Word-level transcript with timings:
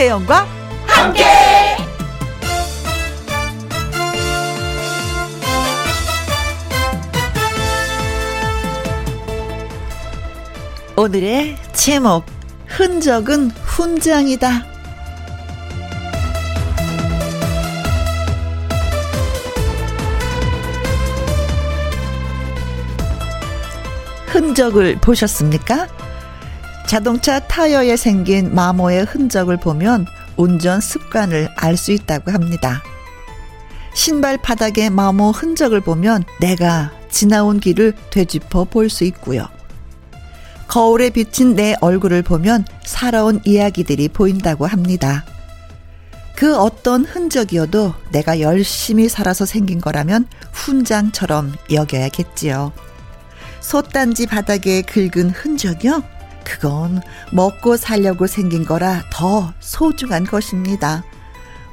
김혜영과 0.00 0.46
함께. 0.86 1.24
오늘의 10.96 11.58
제목 11.74 12.24
흔적은 12.66 13.50
훈장이다. 13.50 14.64
흔적을 24.28 24.96
보셨습니까? 25.02 25.88
자동차 26.90 27.38
타이어에 27.38 27.96
생긴 27.96 28.52
마모의 28.52 29.04
흔적을 29.04 29.58
보면 29.58 30.06
운전 30.36 30.80
습관을 30.80 31.48
알 31.54 31.76
수 31.76 31.92
있다고 31.92 32.32
합니다. 32.32 32.82
신발 33.94 34.36
바닥에 34.36 34.90
마모 34.90 35.30
흔적을 35.30 35.82
보면 35.82 36.24
내가 36.40 36.90
지나온 37.08 37.60
길을 37.60 37.94
되짚어 38.10 38.64
볼 38.64 38.90
수 38.90 39.04
있고요. 39.04 39.48
거울에 40.66 41.10
비친 41.10 41.54
내 41.54 41.76
얼굴을 41.80 42.22
보면 42.22 42.64
살아온 42.84 43.40
이야기들이 43.44 44.08
보인다고 44.08 44.66
합니다. 44.66 45.24
그 46.34 46.58
어떤 46.58 47.04
흔적이어도 47.04 47.94
내가 48.10 48.40
열심히 48.40 49.08
살아서 49.08 49.46
생긴 49.46 49.80
거라면 49.80 50.26
훈장처럼 50.50 51.54
여겨야겠지요. 51.70 52.72
솥단지 53.60 54.26
바닥에 54.26 54.82
긁은 54.82 55.30
흔적이요? 55.30 56.02
그건 56.44 57.00
먹고 57.32 57.76
살려고 57.76 58.26
생긴 58.26 58.64
거라 58.64 59.04
더 59.12 59.52
소중한 59.60 60.24
것입니다. 60.24 61.04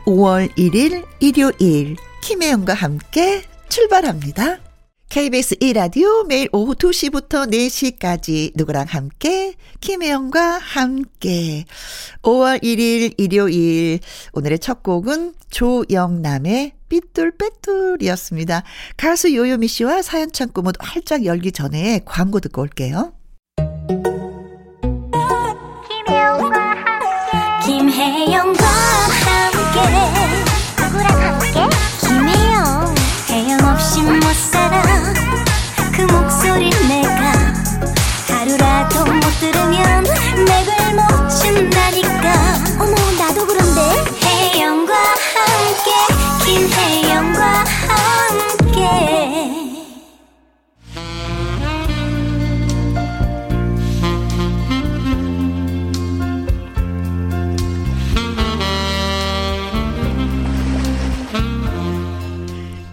5월 0.06 0.50
1일 0.56 1.06
일요일 1.20 1.96
김혜영과 2.22 2.74
함께 2.74 3.44
출발합니다. 3.70 4.60
KBS 5.10 5.56
1라디오 5.56 6.28
매일 6.28 6.50
오후 6.52 6.76
2시부터 6.76 7.50
4시까지 7.50 8.52
누구랑 8.56 8.86
함께 8.90 9.54
김혜영과 9.80 10.58
함께 10.58 11.66
5월 12.24 12.62
1일 12.62 13.14
일요일 13.18 14.00
오늘의 14.34 14.60
첫 14.60 14.84
곡은 14.84 15.34
조영남의 15.50 16.74
삐뚤빼뚤이었습니다. 16.90 18.64
가수 18.98 19.34
요요미 19.34 19.68
씨와 19.68 20.02
사연 20.02 20.32
창구 20.32 20.62
문 20.62 20.74
활짝 20.80 21.26
열기 21.26 21.52
전에 21.52 22.02
광고 22.06 22.40
듣고 22.42 22.62
올게요. 22.62 23.17
함께 28.08 28.26
김혜영과 28.26 28.67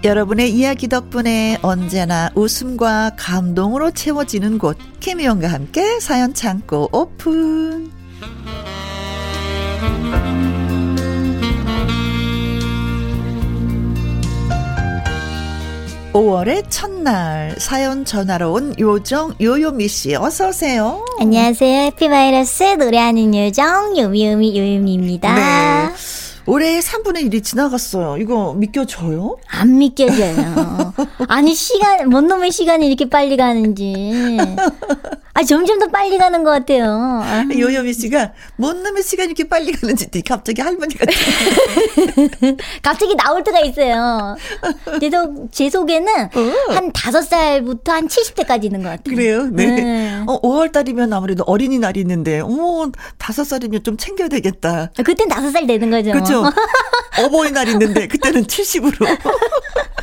여러분의 0.04 0.50
이야기 0.50 0.86
덕분에 0.86 1.58
언제나 1.62 2.30
웃음과 2.34 3.12
감동으로 3.16 3.90
채워지는 3.90 4.58
곳 4.58 4.76
김희영과 5.00 5.48
함께 5.48 5.98
사연 5.98 6.34
창고 6.34 6.90
오픈 6.92 7.90
5월의 16.12 16.66
첫날 16.68 17.56
사연 17.58 18.04
전화로 18.04 18.52
온 18.52 18.74
요정 18.78 19.34
요요미 19.40 19.88
씨 19.88 20.14
어서 20.14 20.50
오세요. 20.50 21.04
안녕하세요. 21.18 21.86
해피바이러스 21.86 22.62
노래하는 22.78 23.34
요정 23.34 23.98
요미요미 23.98 24.56
요요미입니다. 24.56 25.34
네. 25.34 26.23
올해 26.46 26.78
3분의 26.78 27.30
1이 27.32 27.42
지나갔어요. 27.42 28.18
이거 28.18 28.52
믿겨져요? 28.54 29.38
안 29.48 29.78
믿겨져요. 29.78 30.92
아니, 31.28 31.54
시간, 31.54 32.08
뭔 32.10 32.26
놈의 32.28 32.50
시간이 32.52 32.86
이렇게 32.86 33.08
빨리 33.08 33.36
가는지. 33.36 34.36
아, 35.34 35.42
점점 35.42 35.80
더 35.80 35.88
빨리 35.88 36.16
가는 36.16 36.44
것 36.44 36.50
같아요. 36.50 36.84
아. 37.22 37.44
요요미 37.52 37.92
씨가 37.92 38.32
뭔 38.56 38.84
놈의 38.84 39.02
시간이 39.02 39.32
이렇게 39.32 39.48
빨리 39.48 39.72
가는지 39.72 40.08
갑자기 40.22 40.62
할머니 40.62 40.94
같아. 40.96 41.12
갑자기 42.82 43.16
나올 43.16 43.42
때가 43.42 43.58
있어요. 43.60 44.36
그래서 44.84 45.28
제 45.50 45.68
속에는 45.68 46.08
어. 46.24 46.72
한 46.72 46.92
5살부터 46.92 47.88
한 47.88 48.06
70대까지 48.06 48.64
있는 48.64 48.82
것 48.84 48.90
같아요. 48.90 49.16
그래요? 49.16 49.46
네. 49.50 49.66
네. 49.66 50.22
어, 50.26 50.40
5월 50.40 50.70
달이면 50.70 51.12
아무래도 51.12 51.42
어린이 51.44 51.80
날이 51.80 52.00
있는데, 52.00 52.38
어머, 52.38 52.90
5살이면 53.18 53.82
좀 53.84 53.96
챙겨야 53.96 54.28
되겠다. 54.28 54.92
그땐 55.04 55.28
5살 55.28 55.66
되는 55.66 55.90
거죠. 55.90 56.12
그렇죠. 56.12 56.44
어버이날 57.24 57.68
있는데, 57.68 58.06
그때는 58.06 58.44
70으로. 58.44 59.04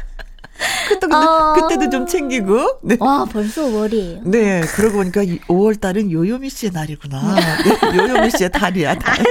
그때, 0.90 1.08
어... 1.14 1.54
그때도 1.54 1.90
좀 1.90 2.08
챙기고. 2.08 2.80
네. 2.84 2.98
와, 3.00 3.26
벌써 3.26 3.64
5월이에요. 3.64 4.22
네, 4.28 4.62
그러고 4.76 4.98
보니까 4.98 5.22
5월 5.24 5.80
달은 5.80 6.12
요요미 6.12 6.50
씨의 6.50 6.72
날이구나. 6.74 7.36
네, 7.36 7.98
요요미 7.98 8.32
씨의 8.32 8.52
달이야, 8.52 8.96
달. 9.00 9.24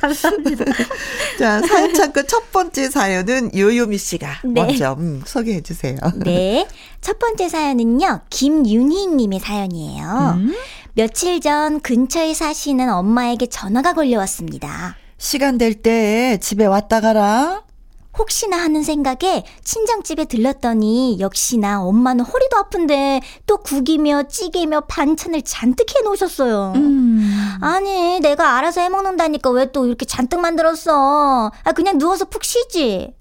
감사합니다. 0.00 0.64
자, 1.38 1.60
사연 1.66 1.94
창고 1.94 2.22
첫 2.24 2.50
번째 2.52 2.90
사연은 2.90 3.56
요요미 3.56 3.96
씨가 3.98 4.40
네. 4.44 4.50
먼저 4.52 4.94
음, 4.98 5.22
소개해 5.24 5.60
주세요. 5.62 5.96
네. 6.16 6.66
첫 7.00 7.18
번째 7.18 7.48
사연은요, 7.48 8.20
김윤희 8.30 9.06
님의 9.08 9.40
사연이에요. 9.40 10.34
음? 10.36 10.54
며칠 10.94 11.40
전 11.40 11.80
근처에 11.80 12.34
사시는 12.34 12.88
엄마에게 12.92 13.46
전화가 13.46 13.94
걸려왔습니다. 13.94 14.96
시간 15.18 15.58
될 15.58 15.74
때 15.80 16.38
집에 16.40 16.66
왔다 16.66 17.00
가라. 17.00 17.62
혹시나 18.18 18.58
하는 18.58 18.82
생각에 18.82 19.44
친정집에 19.64 20.26
들렀더니 20.26 21.18
역시나 21.20 21.82
엄마는 21.82 22.24
허리도 22.24 22.56
아픈데 22.56 23.20
또 23.46 23.56
국이며 23.58 24.24
찌개며 24.28 24.82
반찬을 24.82 25.42
잔뜩 25.42 25.86
해놓으셨어요. 25.96 26.72
음. 26.76 27.58
아니 27.60 28.20
내가 28.20 28.56
알아서 28.56 28.80
해먹는다니까 28.80 29.50
왜 29.50 29.64
또 29.72 29.86
이렇게 29.86 30.04
잔뜩 30.04 30.40
만들었어. 30.40 31.50
아 31.64 31.72
그냥 31.72 31.98
누워서 31.98 32.26
푹 32.26 32.44
쉬지. 32.44 33.12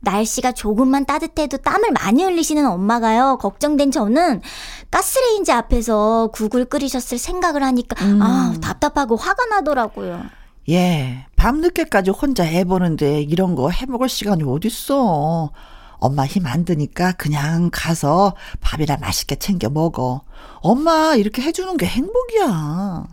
날씨가 0.00 0.52
조금만 0.52 1.06
따뜻해도 1.06 1.56
땀을 1.58 1.90
많이 1.92 2.22
흘리시는 2.22 2.66
엄마가요. 2.66 3.38
걱정된 3.40 3.90
저는 3.90 4.42
가스레인지 4.90 5.52
앞에서 5.52 6.30
국을 6.32 6.64
끓이셨을 6.66 7.18
생각을 7.18 7.62
하니까 7.64 8.04
음. 8.04 8.20
아 8.22 8.54
답답하고 8.60 9.16
화가 9.16 9.46
나더라고요. 9.46 10.22
예, 10.68 11.26
밤늦게까지 11.36 12.10
혼자 12.10 12.42
해보는데 12.42 13.22
이런 13.22 13.54
거 13.54 13.70
해먹을 13.70 14.08
시간이 14.08 14.42
어딨어. 14.42 15.50
엄마 15.98 16.26
힘 16.26 16.46
안 16.46 16.64
드니까 16.64 17.12
그냥 17.12 17.70
가서 17.72 18.34
밥이나 18.60 18.96
맛있게 18.98 19.36
챙겨 19.36 19.70
먹어. 19.70 20.22
엄마 20.56 21.14
이렇게 21.14 21.42
해주는 21.42 21.76
게 21.76 21.86
행복이야. 21.86 23.06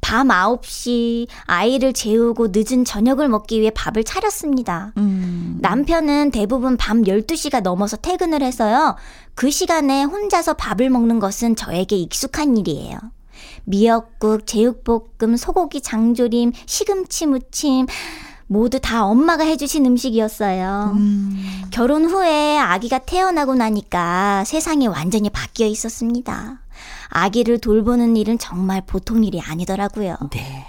밤 0.00 0.28
9시 0.28 1.26
아이를 1.46 1.92
재우고 1.92 2.48
늦은 2.52 2.84
저녁을 2.84 3.28
먹기 3.28 3.60
위해 3.60 3.70
밥을 3.74 4.04
차렸습니다. 4.04 4.92
음. 4.98 5.58
남편은 5.60 6.30
대부분 6.30 6.76
밤 6.76 7.02
12시가 7.02 7.60
넘어서 7.60 7.96
퇴근을 7.96 8.40
해서요. 8.42 8.96
그 9.34 9.50
시간에 9.50 10.04
혼자서 10.04 10.54
밥을 10.54 10.90
먹는 10.90 11.18
것은 11.18 11.56
저에게 11.56 11.96
익숙한 11.96 12.56
일이에요. 12.56 12.98
미역국, 13.64 14.46
제육볶음, 14.46 15.36
소고기 15.36 15.80
장조림, 15.80 16.52
시금치 16.66 17.26
무침, 17.26 17.86
모두 18.46 18.78
다 18.78 19.04
엄마가 19.04 19.44
해주신 19.44 19.86
음식이었어요. 19.86 20.92
음. 20.94 21.62
결혼 21.70 22.04
후에 22.04 22.58
아기가 22.58 22.98
태어나고 22.98 23.54
나니까 23.54 24.44
세상이 24.44 24.86
완전히 24.86 25.30
바뀌어 25.30 25.66
있었습니다. 25.66 26.60
아기를 27.08 27.58
돌보는 27.58 28.16
일은 28.16 28.38
정말 28.38 28.82
보통 28.86 29.24
일이 29.24 29.40
아니더라고요. 29.40 30.16
네. 30.30 30.66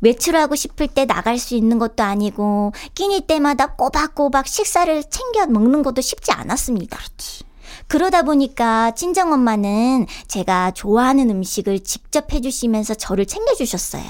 외출하고 0.00 0.56
싶을 0.56 0.88
때 0.88 1.04
나갈 1.04 1.38
수 1.38 1.54
있는 1.54 1.78
것도 1.78 2.02
아니고 2.02 2.72
끼니 2.94 3.22
때마다 3.22 3.74
꼬박꼬박 3.74 4.46
식사를 4.46 5.04
챙겨 5.04 5.46
먹는 5.46 5.82
것도 5.82 6.00
쉽지 6.00 6.32
않았습니다. 6.32 6.96
그렇지. 6.96 7.44
그러다 7.90 8.22
보니까 8.22 8.92
친정엄마는 8.92 10.06
제가 10.28 10.70
좋아하는 10.70 11.28
음식을 11.28 11.80
직접 11.80 12.32
해주시면서 12.32 12.94
저를 12.94 13.26
챙겨주셨어요. 13.26 14.04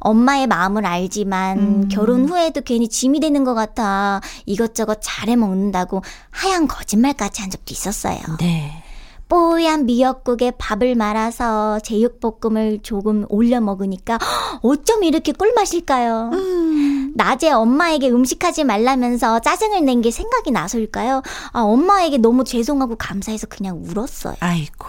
엄마의 0.00 0.48
마음을 0.48 0.84
알지만 0.84 1.58
음. 1.58 1.88
결혼 1.88 2.28
후에도 2.28 2.60
괜히 2.60 2.88
짐이 2.88 3.20
되는 3.20 3.44
것 3.44 3.54
같아 3.54 4.20
이것저것 4.46 4.98
잘해 5.00 5.36
먹는다고 5.36 6.02
하얀 6.30 6.66
거짓말까지 6.66 7.40
한 7.40 7.50
적도 7.50 7.72
있었어요. 7.72 8.18
네. 8.40 8.82
뽀얀 9.28 9.86
미역국에 9.86 10.52
밥을 10.58 10.96
말아서 10.96 11.78
제육볶음을 11.80 12.80
조금 12.82 13.26
올려 13.28 13.60
먹으니까 13.60 14.18
어쩜 14.62 15.04
이렇게 15.04 15.30
꿀맛일까요? 15.30 16.30
음. 16.32 16.97
낮에 17.14 17.50
엄마에게 17.50 18.08
음식하지 18.10 18.64
말라면서 18.64 19.40
짜증을 19.40 19.84
낸 19.84 20.02
게 20.02 20.10
생각이 20.10 20.50
나서일까요? 20.52 21.22
아, 21.52 21.60
엄마에게 21.60 22.18
너무 22.18 22.44
죄송하고 22.44 22.96
감사해서 22.96 23.46
그냥 23.48 23.82
울었어요. 23.84 24.36
아이고. 24.40 24.86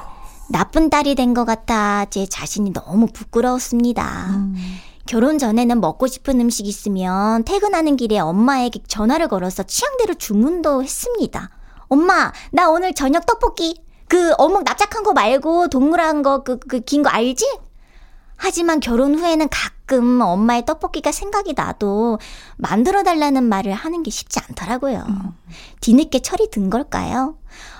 나쁜 0.51 0.89
딸이 0.89 1.13
된 1.16 1.33
것 1.33 1.45
같아 1.45 2.06
제 2.10 2.25
자신이 2.25 2.74
너무 2.74 3.07
부끄러웠습니다. 3.07 4.27
음. 4.31 4.56
결혼 5.06 5.38
전에는 5.39 5.80
먹고 5.81 6.06
싶은 6.07 6.39
음식 6.39 6.68
있으면 6.68 7.44
퇴근하는 7.44 7.98
길에 7.98 8.19
엄마에게 8.19 8.81
전화를 8.88 9.27
걸어서 9.27 9.63
취향대로 9.63 10.13
주문도 10.16 10.83
했습니다. 10.83 11.50
엄마, 11.88 12.31
나 12.51 12.69
오늘 12.69 12.94
저녁 12.94 13.25
떡볶이. 13.25 13.81
그 14.07 14.33
어묵 14.38 14.63
납작한 14.63 15.04
거 15.04 15.13
말고 15.13 15.69
동그란 15.69 16.21
거, 16.24 16.44
그, 16.44 16.60
그 16.60 16.81
긴 16.81 17.01
거 17.04 17.10
알지? 17.10 17.45
하지만 18.38 18.80
결혼 18.80 19.16
후에는 19.16 19.48
가끔 19.89 20.21
엄마의 20.21 20.65
떡볶이가 20.68 21.12
생각이 21.12 21.53
나도 21.56 22.19
만들어 22.57 23.01
달라는 23.01 23.44
말을 23.44 23.74
하는 23.74 24.03
게 24.03 24.12
쉽지 24.12 24.39
않더라고요. 24.47 25.03
음. 25.09 25.33
뒤늦게 25.81 26.19
철이 26.19 26.51
든 26.51 26.69
걸까요? 26.69 27.36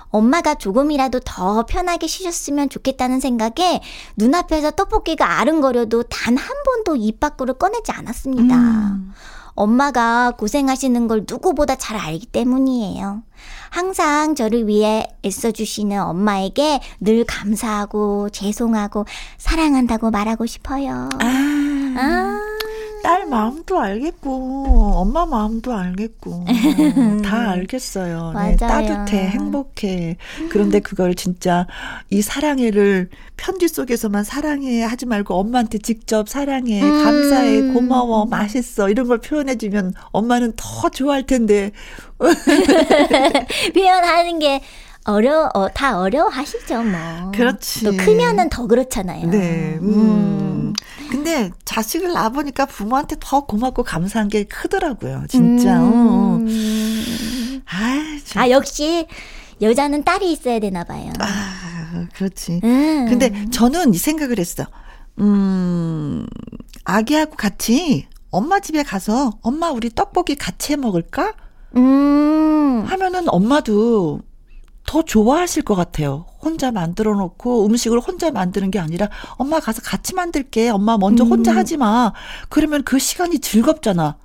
엄마가 0.08 0.56
조금이라도 0.56 1.20
더 1.20 1.64
편하게 1.66 2.08
쉬셨으면 2.08 2.68
좋겠다는 2.68 3.20
생각에 3.20 3.80
눈앞에서 4.16 4.72
떡볶이가 4.72 5.38
아른거려도 5.38 6.02
단 6.04 6.36
한 6.36 6.56
번도 6.64 6.96
입 6.96 7.20
밖으로 7.20 7.54
꺼내지 7.54 7.92
않았습니다. 7.92 8.56
음. 8.56 9.12
엄마가 9.54 10.32
고생하시는 10.32 11.06
걸 11.06 11.24
누구보다 11.28 11.76
잘 11.76 11.96
알기 11.96 12.26
때문이에요. 12.26 13.22
항상 13.68 14.34
저를 14.34 14.66
위해 14.66 15.06
애써주시는 15.24 16.00
엄마에게 16.00 16.80
늘 17.00 17.24
감사하고 17.24 18.30
죄송하고 18.30 19.04
사랑한다고 19.38 20.10
말하고 20.10 20.46
싶어요. 20.46 21.08
아. 21.20 21.59
아. 21.96 22.40
딸 23.02 23.26
마음도 23.26 23.78
알겠고 23.78 24.92
엄마 24.94 25.24
마음도 25.24 25.72
알겠고 25.74 26.44
다 27.24 27.50
알겠어요. 27.50 28.32
네, 28.36 28.56
따뜻해 28.56 29.28
행복해. 29.28 30.16
그런데 30.50 30.80
그걸 30.80 31.14
진짜 31.14 31.66
이 32.10 32.20
사랑해를 32.20 33.08
편지 33.36 33.68
속에서만 33.68 34.22
사랑해 34.24 34.82
하지 34.82 35.06
말고 35.06 35.34
엄마한테 35.34 35.78
직접 35.78 36.28
사랑해 36.28 36.82
음. 36.82 37.02
감사해 37.02 37.72
고마워 37.72 38.26
맛있어 38.26 38.90
이런 38.90 39.08
걸 39.08 39.18
표현해 39.18 39.56
주면 39.56 39.94
엄마는 40.12 40.52
더 40.56 40.90
좋아할 40.90 41.24
텐데 41.24 41.72
표현하는 43.74 44.38
게 44.40 44.60
어려 45.04 45.48
어, 45.54 45.68
다 45.68 45.98
어려워하시죠 45.98 46.82
뭐. 46.82 47.32
그렇지. 47.34 47.84
또 47.84 47.96
크면은 47.96 48.50
더 48.50 48.66
그렇잖아요. 48.66 49.30
네. 49.30 49.78
음. 49.80 49.88
음. 49.94 50.59
근데 51.10 51.50
자식을 51.64 52.12
낳아보니까 52.12 52.66
부모한테 52.66 53.16
더 53.20 53.46
고맙고 53.46 53.82
감사한 53.82 54.28
게 54.28 54.44
크더라고요. 54.44 55.24
진짜. 55.28 55.80
음. 55.80 55.92
어. 55.92 56.40
아, 57.66 58.40
아 58.40 58.50
역시 58.50 59.06
여자는 59.60 60.04
딸이 60.04 60.32
있어야 60.32 60.58
되나 60.58 60.84
봐요. 60.84 61.12
아, 61.18 62.06
그렇지. 62.14 62.60
음. 62.64 63.06
근데 63.08 63.46
저는 63.50 63.94
이 63.94 63.98
생각을 63.98 64.38
했어. 64.38 64.64
음, 65.18 66.26
아기하고 66.84 67.36
같이 67.36 68.06
엄마 68.30 68.60
집에 68.60 68.82
가서 68.82 69.38
엄마 69.42 69.70
우리 69.70 69.90
떡볶이 69.90 70.34
같이 70.34 70.72
해 70.72 70.76
먹을까? 70.76 71.34
음. 71.76 72.84
하면은 72.86 73.28
엄마도 73.28 74.20
더 74.90 75.02
좋아하실 75.02 75.62
것 75.62 75.76
같아요. 75.76 76.26
혼자 76.42 76.72
만들어 76.72 77.14
놓고 77.14 77.64
음식을 77.66 78.00
혼자 78.00 78.32
만드는 78.32 78.72
게 78.72 78.80
아니라 78.80 79.08
엄마 79.36 79.60
가서 79.60 79.80
같이 79.82 80.16
만들게. 80.16 80.68
엄마 80.68 80.98
먼저 80.98 81.22
혼자 81.22 81.52
음. 81.52 81.58
하지 81.58 81.76
마. 81.76 82.12
그러면 82.48 82.82
그 82.82 82.98
시간이 82.98 83.38
즐겁잖아. 83.38 84.16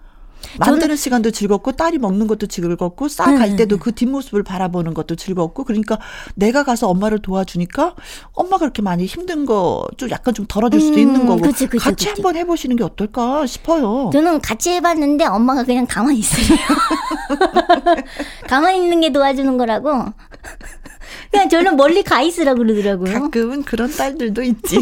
만드는 0.59 0.95
시간도 0.95 1.31
즐겁고 1.31 1.71
딸이 1.71 1.97
먹는 1.97 2.27
것도 2.27 2.47
즐겁고 2.47 3.07
싸갈 3.07 3.51
네. 3.51 3.55
때도 3.55 3.77
그 3.77 3.91
뒷모습을 3.93 4.43
바라보는 4.43 4.93
것도 4.93 5.15
즐겁고 5.15 5.63
그러니까 5.63 5.99
내가 6.35 6.63
가서 6.63 6.87
엄마를 6.87 7.19
도와주니까 7.19 7.95
엄마가 8.33 8.59
그렇게 8.59 8.81
많이 8.81 9.05
힘든 9.05 9.45
거 9.45 9.85
좀 9.97 10.09
약간 10.09 10.33
좀 10.33 10.45
덜어줄 10.47 10.81
수도 10.81 10.95
음, 10.95 10.99
있는 10.99 11.25
거고 11.25 11.41
그치, 11.41 11.67
그치, 11.67 11.83
같이 11.83 11.95
그치. 12.05 12.09
한번 12.09 12.35
해보시는 12.37 12.75
게 12.75 12.83
어떨까 12.83 13.45
싶어요. 13.47 14.09
저는 14.13 14.41
같이 14.41 14.71
해봤는데 14.71 15.25
엄마가 15.25 15.63
그냥 15.63 15.85
가만히 15.87 16.19
있어요. 16.19 16.57
가만히 18.47 18.83
있는 18.83 19.01
게 19.01 19.11
도와주는 19.11 19.57
거라고. 19.57 20.05
그냥 21.31 21.49
저는 21.49 21.75
멀리 21.75 22.01
가 22.03 22.21
있으라 22.21 22.53
그러더라고요. 22.53 23.13
가끔은 23.13 23.63
그런 23.63 23.91
딸들도 23.91 24.41
있지. 24.43 24.77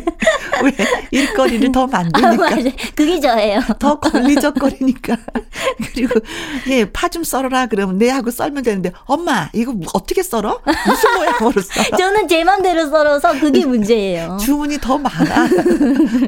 왜 0.62 0.72
일거리를 1.10 1.70
더 1.72 1.86
만드니까. 1.86 2.28
아. 2.46 2.58
그게 2.94 3.20
저예요. 3.20 3.60
더 3.78 3.98
걸리적거리니까. 3.98 5.16
그리고 5.92 6.20
예, 6.68 6.84
파 6.84 7.08
좀 7.08 7.24
썰어라 7.24 7.66
그러면 7.66 7.96
내 7.98 8.10
하고 8.10 8.30
썰면 8.30 8.62
되는데 8.64 8.92
엄마 9.06 9.48
이거 9.54 9.74
어떻게 9.94 10.22
썰어? 10.22 10.60
무슨 10.86 11.14
모양으로 11.16 11.60
썰어? 11.62 11.96
저는 11.96 12.28
제 12.28 12.44
맘대로 12.44 12.88
썰어서 12.90 13.40
그게 13.40 13.64
문제예요. 13.64 14.36
주문이 14.40 14.78
더 14.78 14.98
많아. 14.98 15.48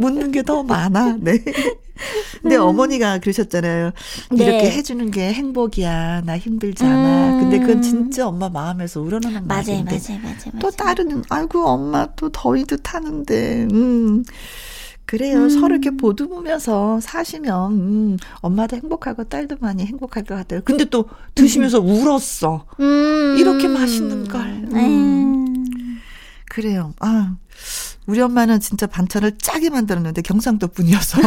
묻는 0.00 0.32
게 0.32 0.42
더 0.42 0.62
많아. 0.62 1.16
네. 1.20 1.38
근데 2.43 2.56
음. 2.56 2.62
어머니가 2.62 3.19
그러셨잖아요. 3.19 3.93
이렇게 4.32 4.50
네. 4.50 4.70
해주는 4.70 5.11
게 5.11 5.32
행복이야. 5.32 6.23
나 6.23 6.38
힘들잖아. 6.38 7.35
음. 7.35 7.41
근데 7.41 7.58
그건 7.58 7.82
진짜 7.82 8.26
엄마 8.26 8.49
마음에서 8.49 9.00
우러나는 9.00 9.47
맞아요, 9.47 9.64
말인데. 9.64 10.00
맞아요, 10.08 10.20
맞아요, 10.23 10.37
맞아요. 10.44 10.58
또 10.61 10.70
딸은 10.70 11.25
아이고 11.29 11.67
엄마 11.67 12.06
또 12.17 12.31
더위도 12.31 12.79
타는데. 12.79 13.69
음. 13.73 14.25
그래요. 15.11 15.38
음. 15.38 15.49
서로 15.50 15.75
이렇게 15.75 15.91
보듬으면서 15.91 17.00
사시면 17.00 17.73
음, 17.73 18.17
엄마도 18.43 18.76
행복하고 18.76 19.25
딸도 19.25 19.56
많이 19.58 19.85
행복할 19.85 20.23
것 20.23 20.37
같아요. 20.37 20.61
근데 20.64 20.85
또 20.85 21.09
드시면서 21.35 21.80
음. 21.80 21.88
울었어. 21.88 22.64
음. 22.78 23.37
이렇게 23.37 23.66
맛있는 23.66 24.28
걸. 24.28 24.40
음. 24.73 25.66
그래요. 26.49 26.95
아. 27.00 27.35
우리 28.07 28.21
엄마는 28.21 28.61
진짜 28.61 28.87
반찬을 28.87 29.38
짜게 29.38 29.71
만들었는데 29.71 30.23
경상도 30.23 30.69
분이어서. 30.69 31.21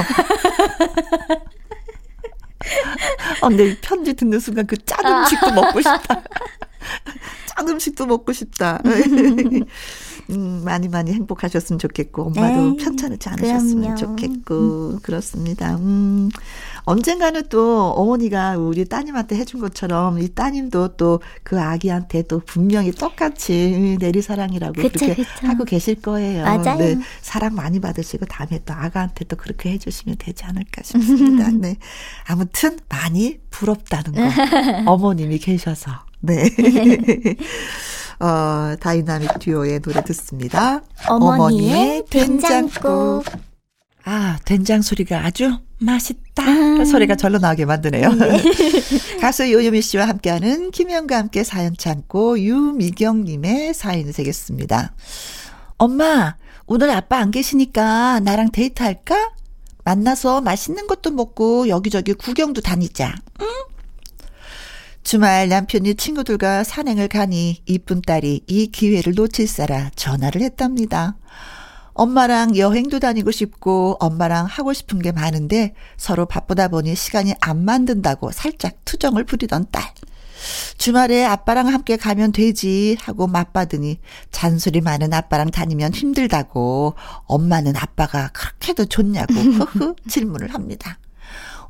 어, 3.42 3.50
근데 3.50 3.78
편지 3.82 4.14
듣는 4.14 4.40
순간 4.40 4.66
그 4.68 4.76
짠 4.86 5.06
음식도 5.06 5.52
먹고 5.54 5.82
싶다. 5.82 6.24
짠 7.48 7.68
음식도 7.70 8.06
먹고 8.06 8.32
싶다. 8.34 8.82
음, 10.30 10.62
많이 10.64 10.88
많이 10.88 11.12
행복하셨으면 11.14 11.80
좋겠고, 11.80 12.24
엄마도 12.28 12.72
네, 12.78 12.84
편찮지 12.84 13.28
않으셨으면 13.30 13.96
그럼요. 13.96 14.16
좋겠고, 14.16 14.90
음. 14.92 15.00
그렇습니다. 15.02 15.76
음. 15.76 16.30
언젠가는 16.86 17.44
또 17.50 17.92
어머니가 17.92 18.58
우리 18.58 18.86
따님한테 18.86 19.36
해준 19.36 19.60
것처럼 19.60 20.20
이 20.20 20.28
따님도 20.30 20.98
또 20.98 21.20
그 21.44 21.60
아기한테 21.60 22.24
또 22.24 22.40
분명히 22.40 22.92
똑같이 22.92 23.98
내리사랑이라고 24.00 24.74
그쵸, 24.74 25.06
그렇게 25.06 25.24
그쵸. 25.24 25.48
하고 25.48 25.66
계실 25.66 26.02
거예요. 26.02 26.44
맞아요. 26.44 26.78
네, 26.78 26.98
사랑 27.22 27.56
많이 27.56 27.80
받으시고 27.80 28.26
다음에 28.26 28.60
또 28.66 28.74
아가한테 28.74 29.26
또 29.26 29.36
그렇게 29.36 29.72
해주시면 29.72 30.18
되지 30.20 30.46
않을까 30.46 30.82
싶습니다. 30.84 31.50
네. 31.54 31.78
아무튼 32.26 32.80
많이 32.90 33.40
부럽다는 33.50 34.14
거. 34.14 34.22
어머님이 34.92 35.38
계셔서. 35.40 35.92
네. 36.22 36.50
어, 38.20 38.76
다이나믹 38.80 39.40
듀오의 39.40 39.82
노래 39.82 40.02
듣습니다. 40.04 40.82
어머니의, 41.08 41.40
어머니의 41.40 42.06
된장국. 42.10 43.26
아, 44.06 44.38
된장 44.44 44.82
소리가 44.82 45.26
아주 45.26 45.60
맛있다. 45.80 46.44
아. 46.44 46.86
소리가 46.86 47.16
절로 47.16 47.38
나오게 47.38 47.66
만드네요. 47.66 48.14
네. 48.14 48.44
가수 49.22 49.50
요요미 49.52 49.82
씨와 49.82 50.08
함께하는 50.08 50.72
김혜영과 50.72 51.18
함께 51.18 51.44
사연 51.44 51.76
창고 51.78 52.40
유미경님의 52.40 53.74
사연 53.74 54.12
세겠습니다. 54.12 54.94
엄마, 55.78 56.36
오늘 56.66 56.90
아빠 56.92 57.18
안 57.20 57.32
계시니까 57.32 58.20
나랑 58.22 58.52
데이트할까? 58.52 59.32
만나서 59.86 60.42
맛있는 60.42 60.88
것도 60.88 61.12
먹고 61.12 61.68
여기저기 61.68 62.14
구경도 62.14 62.62
다니자. 62.62 63.16
응? 63.42 63.48
주말 65.04 65.50
남편이 65.50 65.96
친구들과 65.96 66.64
산행을 66.64 67.10
가니 67.10 67.62
이쁜 67.66 68.02
딸이 68.02 68.44
이 68.48 68.68
기회를 68.68 69.14
놓칠사라 69.16 69.92
전화를 69.96 70.42
했답니다. 70.42 71.18
엄마랑 71.94 72.58
여행도 72.58 73.00
다니고 73.00 73.32
싶고 73.32 73.98
엄마랑 74.00 74.46
하고 74.46 74.74
싶은 74.74 75.00
게 75.00 75.12
많은데 75.12 75.74
서로 75.98 76.26
바쁘다 76.26 76.68
보니 76.68 76.96
시간이 76.96 77.36
안 77.40 77.64
만든다고 77.64 78.32
살짝 78.32 78.78
투정을 78.86 79.26
부리던 79.26 79.68
딸. 79.72 79.84
주말에 80.78 81.24
아빠랑 81.24 81.68
함께 81.68 81.96
가면 81.96 82.32
되지 82.34 82.98
하고 83.00 83.28
맞받으니 83.28 84.00
잔소리 84.32 84.82
많은 84.82 85.14
아빠랑 85.14 85.52
다니면 85.52 85.94
힘들다고 85.94 86.96
엄마는 87.26 87.78
아빠가 87.78 88.30
그렇게도 88.34 88.86
좋냐고 88.86 89.34
흐흐 89.40 89.96
질문을 90.08 90.54
합니다. 90.54 90.98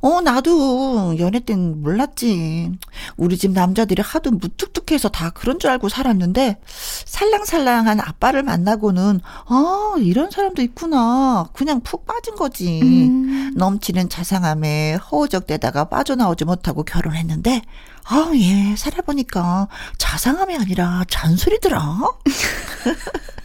어, 0.04 0.20
나도 0.20 1.18
연애 1.18 1.40
땐 1.40 1.80
몰랐지. 1.80 2.70
우리 3.16 3.38
집 3.38 3.52
남자들이 3.52 4.02
하도 4.02 4.32
무뚝뚝해서 4.32 5.08
다 5.08 5.30
그런 5.30 5.58
줄 5.58 5.70
알고 5.70 5.88
살았는데, 5.88 6.60
살랑살랑한 7.06 8.00
아빠를 8.00 8.42
만나고는, 8.42 9.20
아, 9.46 9.94
이런 9.98 10.30
사람도 10.30 10.60
있구나. 10.60 11.46
그냥 11.54 11.80
푹 11.80 12.04
빠진 12.04 12.34
거지. 12.34 12.82
음. 12.82 13.54
넘치는 13.56 14.10
자상함에 14.10 14.96
허우적대다가 14.96 15.84
빠져나오지 15.84 16.44
못하고 16.44 16.82
결혼했는데, 16.82 17.62
아, 18.04 18.30
예, 18.34 18.76
살아보니까 18.76 19.68
자상함이 19.96 20.54
아니라 20.54 21.04
잔소리더라. 21.08 22.00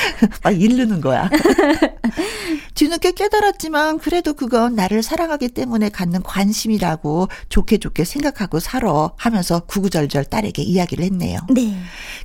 막 0.42 0.50
이르는 0.50 1.00
거야. 1.00 1.28
뒤늦게 2.74 3.12
깨달았지만 3.12 3.98
그래도 3.98 4.34
그건 4.34 4.74
나를 4.74 5.02
사랑하기 5.02 5.48
때문에 5.50 5.88
갖는 5.88 6.22
관심이라고 6.22 7.28
좋게 7.48 7.78
좋게 7.78 8.04
생각하고 8.04 8.60
살아 8.60 9.12
하면서 9.16 9.60
구구절절 9.60 10.24
딸에게 10.26 10.62
이야기를 10.62 11.04
했네요. 11.04 11.38
네. 11.50 11.76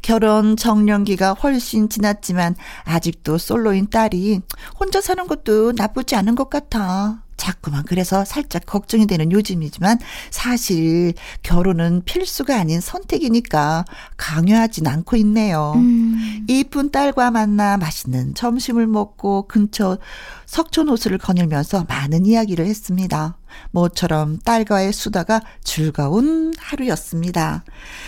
결혼 0.01 0.55
정년기가 0.55 1.33
훨씬 1.33 1.89
지났지만 1.89 2.55
아직도 2.83 3.37
솔로인 3.37 3.89
딸이 3.89 4.41
혼자 4.79 5.01
사는 5.01 5.27
것도 5.27 5.73
나쁘지 5.75 6.15
않은 6.15 6.35
것 6.35 6.49
같아. 6.49 7.26
자꾸만 7.37 7.83
그래서 7.85 8.25
살짝 8.25 8.65
걱정이 8.65 9.07
되는 9.07 9.31
요즘이지만 9.31 9.99
사실 10.31 11.13
결혼은 11.43 12.01
필수가 12.03 12.59
아닌 12.59 12.81
선택이니까 12.81 13.85
강요하진 14.17 14.87
않고 14.87 15.15
있네요. 15.17 15.73
음. 15.75 16.45
이쁜 16.49 16.91
딸과 16.91 17.31
만나 17.31 17.77
맛있는 17.77 18.33
점심을 18.33 18.87
먹고 18.87 19.47
근처 19.47 19.97
석촌 20.45 20.89
호수를 20.89 21.17
거닐면서 21.17 21.85
많은 21.87 22.25
이야기를 22.25 22.65
했습니다. 22.65 23.37
모처럼 23.71 24.39
딸과의 24.39 24.93
수다가 24.93 25.41
즐거운 25.63 26.53
하루였습니다. 26.57 27.63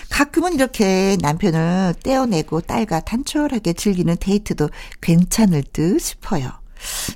가끔은 0.09 0.53
이렇게 0.53 1.17
남편을 1.21 1.95
떼어내고 2.03 2.61
딸과 2.61 3.01
단촐하게 3.01 3.73
즐기는 3.73 4.15
데이트도 4.19 4.69
괜찮을 5.01 5.63
듯 5.73 5.99
싶어요. 5.99 6.58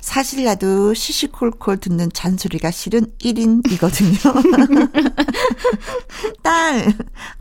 사실 0.00 0.44
나도 0.44 0.94
시시콜콜 0.94 1.78
듣는 1.78 2.10
잔소리가 2.12 2.70
실은 2.70 3.06
1인이거든요. 3.22 4.92
딸, 6.42 6.92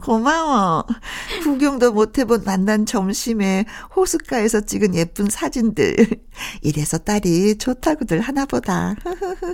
고마워. 0.01 0.85
구경도 1.43 1.91
못 1.91 2.17
해본 2.17 2.43
만난 2.45 2.85
점심에 2.85 3.65
호숫가에서 3.95 4.61
찍은 4.61 4.95
예쁜 4.95 5.29
사진들. 5.29 5.95
이래서 6.61 6.97
딸이 6.97 7.57
좋다고들 7.57 8.21
하나보다. 8.21 8.95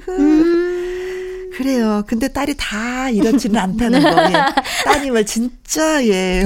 음. 0.10 1.50
그래요. 1.58 2.04
근데 2.08 2.28
딸이 2.28 2.56
다 2.58 3.10
이렇지는 3.10 3.60
않다는 3.60 4.02
거예요. 4.02 4.46
따님을 4.86 5.26
진짜, 5.26 6.06
예. 6.06 6.46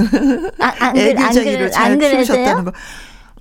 아, 0.58 0.74
안, 0.78 0.96
애교쟁이로 0.96 1.70
잘 1.70 1.98
키우셨다는 1.98 2.64
거. 2.64 2.72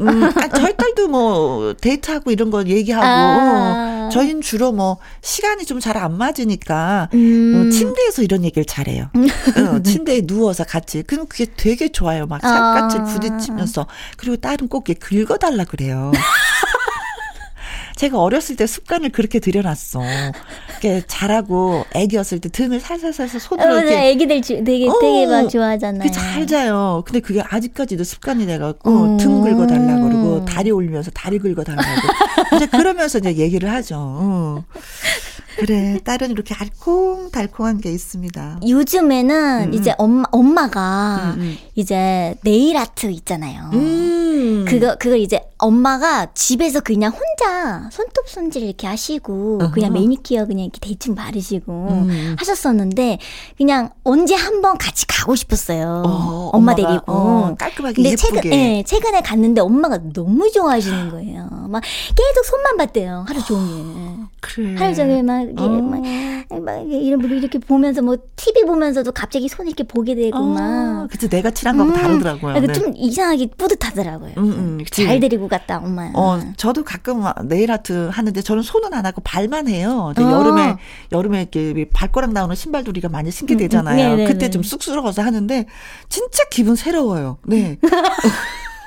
음, 0.01 0.23
아, 0.23 0.47
저희 0.49 0.75
딸도 0.75 1.07
뭐 1.07 1.73
데이트하고 1.79 2.31
이런 2.31 2.49
거 2.49 2.63
얘기하고 2.65 3.05
아. 3.05 4.07
어, 4.07 4.09
저희는 4.09 4.41
주로 4.41 4.71
뭐 4.71 4.97
시간이 5.21 5.65
좀 5.65 5.79
잘 5.79 5.97
안 5.97 6.17
맞으니까 6.17 7.09
음. 7.13 7.67
어, 7.67 7.69
침대에서 7.71 8.23
이런 8.23 8.43
얘기를 8.43 8.65
잘해요. 8.65 9.09
음. 9.15 9.27
어, 9.67 9.81
침대에 9.83 10.21
누워서 10.21 10.63
같이 10.63 11.03
그럼 11.03 11.27
그게 11.27 11.45
되게 11.55 11.89
좋아요. 11.91 12.25
막 12.25 12.41
살갗을 12.41 13.01
아. 13.01 13.03
부딪히면서 13.05 13.85
그리고 14.17 14.37
딸은 14.37 14.67
꼭 14.69 14.85
긁어달라 14.99 15.63
그래요. 15.65 16.11
제가 18.03 18.19
어렸을 18.19 18.57
때 18.57 18.67
습관을 18.67 19.11
그렇게 19.11 19.39
들여놨어. 19.39 20.01
이렇게 20.71 21.03
잘하고 21.07 21.85
애기였을 21.93 22.39
때 22.39 22.49
등을 22.49 22.81
살살살살 22.81 23.39
손으로 23.39 23.75
어, 23.75 23.79
이렇게 23.79 24.09
애기들 24.09 24.41
되게 24.65 24.89
어, 24.89 24.99
되게 24.99 25.25
막 25.25 25.47
좋아하잖아요. 25.47 26.11
잘 26.11 26.45
자요. 26.45 27.03
근데 27.05 27.21
그게 27.21 27.41
아직까지도 27.41 28.03
습관이 28.03 28.45
돼갖고 28.45 28.91
음. 28.91 29.17
등 29.17 29.41
긁어 29.41 29.65
달라 29.67 29.97
그러고 30.01 30.43
다리 30.43 30.71
올리면서 30.71 31.11
다리 31.11 31.39
긁어 31.39 31.63
달라고. 31.63 31.85
이제 32.57 32.65
그러면서 32.65 33.19
이제 33.19 33.37
얘기를 33.37 33.71
하죠. 33.71 33.95
어. 33.97 34.63
그래, 35.57 35.99
딸은 36.03 36.31
이렇게 36.31 36.55
알콩달콩한 36.55 37.79
게 37.79 37.91
있습니다. 37.91 38.59
요즘에는 38.67 39.67
음. 39.67 39.73
이제 39.73 39.93
엄마, 39.97 40.23
엄마가 40.31 41.35
음, 41.37 41.41
음. 41.41 41.57
이제 41.75 42.35
네일 42.43 42.75
아트 42.75 43.09
있잖아요. 43.11 43.69
음. 44.43 44.65
그거, 44.67 44.95
그걸 44.95 45.19
이제 45.19 45.41
엄마가 45.57 46.27
집에서 46.33 46.81
그냥 46.81 47.11
혼자 47.13 47.89
손톱 47.91 48.27
손질 48.27 48.63
이렇게 48.63 48.85
하시고 48.87 49.59
어허. 49.61 49.71
그냥 49.71 49.93
매니큐어 49.93 50.45
그냥 50.45 50.65
이렇게 50.65 50.79
대충 50.81 51.15
바르시고 51.15 51.71
음. 51.71 52.35
하셨었는데 52.37 53.19
그냥 53.57 53.89
언제 54.03 54.35
한번 54.35 54.77
같이 54.77 55.07
가고 55.07 55.35
싶었어요. 55.35 56.03
어, 56.05 56.49
엄마 56.53 56.75
데리고. 56.75 57.03
어, 57.07 57.55
깔끔하게 57.57 57.95
근데 57.95 58.09
예쁘게. 58.11 58.41
최근, 58.41 58.49
네, 58.49 58.83
최근에 58.85 59.21
갔는데 59.21 59.61
엄마가 59.61 59.99
너무 60.13 60.51
좋아하시는 60.51 61.09
거예요. 61.11 61.47
막 61.69 61.81
계속 62.15 62.45
손만 62.45 62.77
봤대요. 62.77 63.25
하루 63.27 63.41
종일. 63.45 63.85
그래. 64.41 64.75
하루 64.75 64.93
종일 64.93 65.23
막, 65.23 65.41
이게 65.43 65.63
어. 65.63 65.67
막, 65.69 66.01
막 66.61 66.91
이런 66.91 67.19
분 67.21 67.31
이렇게 67.31 67.57
보면서 67.59 68.01
뭐 68.01 68.17
TV 68.35 68.63
보면서도 68.63 69.11
갑자기 69.13 69.47
손 69.47 69.67
이렇게 69.67 69.83
보게 69.83 70.13
되고 70.15 70.37
어. 70.37 70.41
막. 70.43 71.07
그치 71.09 71.29
내가 71.29 71.51
칠한 71.51 71.77
거하고 71.77 71.95
음. 71.95 72.01
다르더라고요. 72.01 72.59
네. 72.59 72.73
좀 72.73 72.91
이상하게 72.95 73.47
뿌듯하더라고요. 73.57 74.32
음, 74.37 74.79
음, 74.79 74.85
잘 74.89 75.19
데리고 75.19 75.47
갔다 75.47 75.77
엄마. 75.77 76.11
어, 76.13 76.39
저도 76.57 76.83
가끔 76.83 77.23
네일 77.45 77.71
아트 77.71 78.09
하는데 78.11 78.41
저는 78.41 78.63
손은 78.63 78.93
안 78.93 79.05
하고 79.05 79.21
발만 79.21 79.67
해요. 79.67 80.13
어. 80.17 80.21
여름에 80.21 80.75
여름에 81.11 81.41
이렇게 81.41 81.85
발가락 81.93 82.33
나오는 82.33 82.55
신발도 82.55 82.89
우리가 82.89 83.09
많이 83.09 83.31
신게 83.31 83.53
음, 83.53 83.55
음. 83.55 83.59
되잖아요. 83.59 84.15
음, 84.15 84.25
그때 84.25 84.49
좀 84.49 84.63
쑥스러워서 84.63 85.21
하는데 85.21 85.65
진짜 86.09 86.43
기분 86.49 86.75
새로워요. 86.75 87.37
네. 87.45 87.77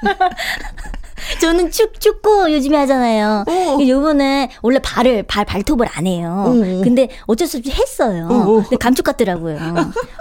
저는 1.40 1.70
축, 1.70 2.00
축구 2.00 2.52
요즘에 2.52 2.76
하잖아요. 2.78 3.44
어. 3.48 3.78
요번에 3.86 4.50
원래 4.62 4.78
발을, 4.78 5.24
발, 5.24 5.44
발톱을 5.44 5.86
안 5.94 6.06
해요. 6.06 6.44
어. 6.46 6.50
근데 6.82 7.08
어쩔 7.26 7.46
수 7.48 7.58
없이 7.58 7.70
했어요. 7.70 8.28
어. 8.30 8.44
근데 8.62 8.76
감쪽 8.76 9.02
같더라고요. 9.04 9.58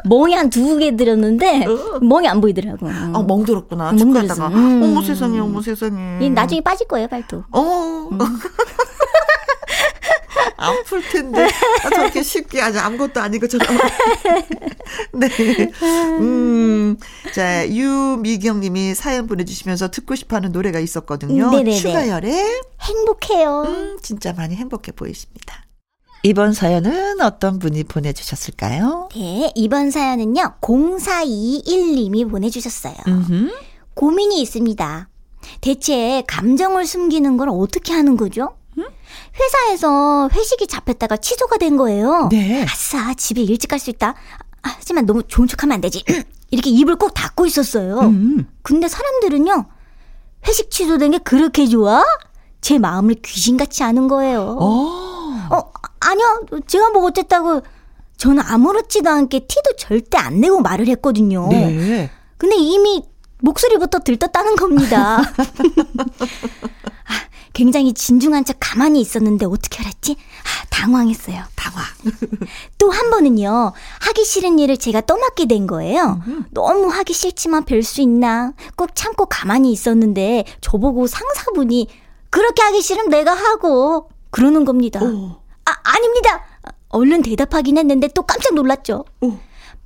멍이 0.05 0.33
한 0.33 0.49
두 0.49 0.77
개 0.79 0.95
들었는데, 0.95 1.65
어. 1.65 1.99
멍이 2.01 2.27
안 2.27 2.41
보이더라고요. 2.41 2.91
아, 3.13 3.23
멍 3.27 3.43
들었구나. 3.45 3.95
축구하다가. 3.95 4.47
음. 4.49 4.81
어머 4.83 5.01
세상에, 5.01 5.39
어머 5.39 5.61
세상에. 5.61 6.29
나중에 6.29 6.61
빠질 6.61 6.87
거예요, 6.87 7.07
발톱. 7.07 7.43
어. 7.51 8.09
음. 8.11 8.17
아플 10.57 11.01
텐데. 11.09 11.47
아, 11.83 11.89
저렇게 11.89 12.23
쉽게 12.23 12.61
아주 12.61 12.79
아무것도 12.79 13.19
아닌 13.19 13.39
것처럼. 13.39 13.67
네. 15.13 15.27
음. 16.19 16.97
자, 17.33 17.67
유미경 17.67 18.59
님이 18.61 18.95
사연 18.95 19.27
보내 19.27 19.43
주시면서 19.45 19.89
듣고 19.89 20.15
싶어 20.15 20.37
하는 20.37 20.51
노래가 20.51 20.79
있었거든요. 20.79 21.51
네네네. 21.51 21.77
슈가열의 21.77 22.61
행복해요. 22.81 23.63
음, 23.67 23.97
진짜 24.01 24.33
많이 24.33 24.55
행복해 24.55 24.91
보이십니다. 24.91 25.65
이번 26.23 26.53
사연은 26.53 27.21
어떤 27.21 27.59
분이 27.59 27.83
보내주셨을까요? 27.83 29.09
네, 29.13 29.51
이번 29.53 29.91
사연은요, 29.91 30.55
0421님이 30.59 32.27
보내주셨어요. 32.29 32.95
음흠. 33.07 33.51
고민이 33.93 34.41
있습니다. 34.41 35.09
대체 35.61 36.23
감정을 36.27 36.87
숨기는 36.87 37.37
걸 37.37 37.49
어떻게 37.49 37.93
하는 37.93 38.17
거죠? 38.17 38.55
회사에서 39.39 40.29
회식이 40.31 40.67
잡혔다가 40.67 41.17
취소가 41.17 41.57
된 41.57 41.77
거예요. 41.77 42.29
네. 42.31 42.63
아싸, 42.63 43.13
집에 43.13 43.41
일찍 43.41 43.67
갈 43.69 43.79
수 43.79 43.89
있다. 43.89 44.09
아, 44.63 44.75
하지만 44.77 45.05
너무 45.05 45.23
좋은 45.23 45.47
척 45.47 45.63
하면 45.63 45.75
안 45.75 45.81
되지. 45.81 46.03
이렇게 46.51 46.69
입을 46.69 46.95
꼭 46.97 47.13
닫고 47.13 47.45
있었어요. 47.45 47.99
음. 48.01 48.47
근데 48.61 48.87
사람들은요, 48.87 49.65
회식 50.47 50.71
취소된 50.71 51.11
게 51.11 51.17
그렇게 51.19 51.67
좋아? 51.67 52.03
제 52.61 52.79
마음을 52.79 53.15
귀신같이 53.23 53.83
아는 53.83 54.07
거예요. 54.07 54.57
오. 54.59 54.63
어. 54.63 55.47
어, 55.51 55.71
아니요. 55.99 56.45
제가 56.67 56.89
뭐 56.89 57.05
어쨌다고. 57.05 57.61
저는 58.17 58.41
아무렇지도 58.47 59.09
않게 59.09 59.39
티도 59.39 59.75
절대 59.77 60.17
안 60.17 60.39
내고 60.39 60.61
말을 60.61 60.87
했거든요. 60.87 61.49
네. 61.49 62.09
근데 62.37 62.55
이미 62.55 63.03
목소리부터 63.41 63.99
들떴다는 63.99 64.55
겁니다. 64.55 65.21
굉장히 67.55 67.93
진중한 67.93 68.43
척 68.43 68.57
가만히 68.59 68.99
있었는데 68.99 69.45
어떻게 69.45 69.81
알았지? 69.81 70.11
아, 70.13 70.65
당황했어요. 70.69 71.41
당황. 71.55 71.83
또 72.77 72.89
한 72.89 73.09
번은요, 73.09 73.71
하기 74.01 74.25
싫은 74.25 74.59
일을 74.59 74.77
제가 74.77 75.01
떠맡게 75.01 75.45
된 75.47 75.65
거예요. 75.65 76.21
너무 76.51 76.89
하기 76.89 77.13
싫지만 77.13 77.63
별 77.63 77.81
수 77.81 78.01
있나? 78.01 78.51
꼭 78.75 78.93
참고 78.93 79.25
가만히 79.27 79.71
있었는데 79.71 80.43
저보고 80.61 81.07
상사분이 81.07 81.87
그렇게 82.29 82.61
하기 82.61 82.81
싫으면 82.81 83.09
내가 83.09 83.33
하고 83.33 84.09
그러는 84.31 84.65
겁니다. 84.65 84.99
오. 85.01 85.39
아, 85.65 85.71
아닙니다. 85.83 86.43
얼른 86.89 87.21
대답하긴 87.21 87.77
했는데 87.77 88.09
또 88.13 88.23
깜짝 88.23 88.53
놀랐죠. 88.53 89.05
오. 89.21 89.37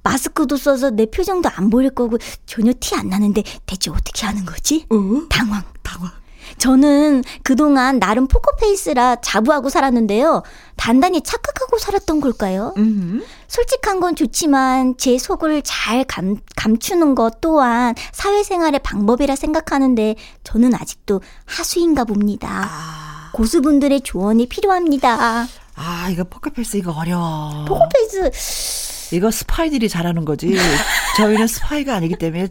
마스크도 0.02 0.58
써서 0.58 0.90
내 0.90 1.06
표정도 1.06 1.50
안 1.54 1.70
보일 1.70 1.92
거고 1.92 2.18
전혀 2.48 2.74
티 2.80 2.96
안 2.96 3.10
나는데 3.10 3.44
대체 3.68 3.92
어떻게 3.92 4.26
하는 4.26 4.44
거지? 4.46 4.86
어? 4.90 4.96
당황. 5.30 5.62
당황. 5.84 6.10
저는 6.58 7.24
그동안 7.44 8.00
나름 8.00 8.28
포커페이스라 8.28 9.18
자부하고 9.22 9.70
살았는데요. 9.70 10.44
단단히 10.76 11.22
착각하고 11.22 11.78
살았던 11.78 12.22
걸까요? 12.22 12.74
음. 12.78 13.24
솔직한 13.48 14.00
건 14.00 14.16
좋지만 14.16 14.96
제 14.98 15.18
속을 15.18 15.62
잘 15.64 16.04
감, 16.06 16.38
감추는 16.56 17.16
것 17.16 17.42
또한 17.42 17.96
사회생활의 18.12 18.80
방법이라 18.84 19.36
생각하는데 19.36 20.16
저는 20.44 20.74
아직도 20.76 21.22
하수인가 21.46 22.06
봅니다. 22.06 22.68
아. 22.70 23.30
고수분들의 23.34 24.02
조언이 24.02 24.48
필요합니다. 24.48 25.48
아, 25.76 26.10
이거 26.10 26.24
포커페이스 26.24 26.78
이거 26.78 26.92
어려워. 26.92 27.66
포커페이스 27.66 29.16
이거 29.16 29.32
스파이들이 29.32 29.90
잘하는 29.90 30.26
거지. 30.26 30.56
저희는 31.18 31.48
스파이가 31.48 31.96
아니기 31.96 32.16
때문에 32.16 32.48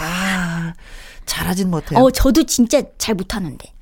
아 0.00 0.59
잘하진 1.30 1.70
못해요. 1.70 2.00
어 2.00 2.10
저도 2.10 2.42
진짜 2.42 2.82
잘 2.98 3.14
못하는데. 3.14 3.72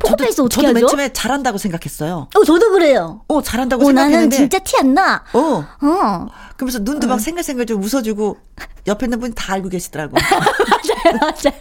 포커페이스 0.00 0.36
저도, 0.36 0.44
어떻게 0.46 0.62
저도 0.62 0.74
맨 0.74 0.76
하죠? 0.84 0.86
처음에 0.86 1.12
잘한다고 1.12 1.58
생각했어요. 1.58 2.28
어 2.32 2.44
저도 2.44 2.70
그래요. 2.70 3.22
어 3.26 3.42
잘한다고 3.42 3.82
어 3.84 3.92
나는 3.92 4.10
생각했는데. 4.30 4.36
진짜 4.36 4.58
티 4.60 4.76
안 4.78 4.94
나. 4.94 5.24
어 5.32 5.64
어 5.82 6.26
그러면서 6.56 6.78
눈도 6.80 7.08
막 7.08 7.18
생글생글 7.20 7.66
좀 7.66 7.82
웃어주고 7.82 8.36
옆에 8.86 9.06
있는 9.06 9.18
분이 9.18 9.34
다 9.34 9.54
알고 9.54 9.68
계시더라고. 9.70 10.14
맞아요 10.22 11.18
맞아요. 11.20 11.58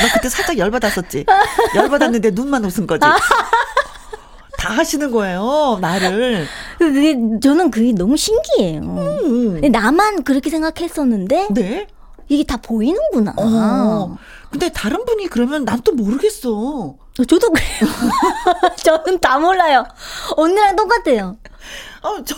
너 0.00 0.08
그때 0.14 0.28
살짝 0.30 0.56
열받았었지. 0.56 1.26
열받았는데 1.74 2.30
눈만 2.30 2.64
웃은 2.64 2.86
거지. 2.86 3.00
다 4.56 4.72
하시는 4.72 5.10
거예요 5.10 5.78
나를. 5.82 6.46
그게 6.78 7.14
저는 7.42 7.70
그게 7.70 7.92
너무 7.92 8.16
신기해요. 8.16 8.80
음. 8.80 9.60
나만 9.70 10.24
그렇게 10.24 10.48
생각했었는데 10.48 11.48
네. 11.50 11.86
이게 12.28 12.44
다 12.44 12.56
보이는구나. 12.58 13.34
어. 13.36 14.16
근데 14.50 14.70
다른 14.70 15.04
분이 15.04 15.26
그러면 15.28 15.64
난 15.64 15.80
또 15.82 15.92
모르겠어. 15.92 16.94
저도 17.16 17.50
그래요. 17.50 17.92
저는 18.82 19.18
다 19.20 19.38
몰라요. 19.38 19.84
언니랑 20.36 20.74
똑같아요. 20.76 21.36
어, 22.02 22.22
저, 22.24 22.36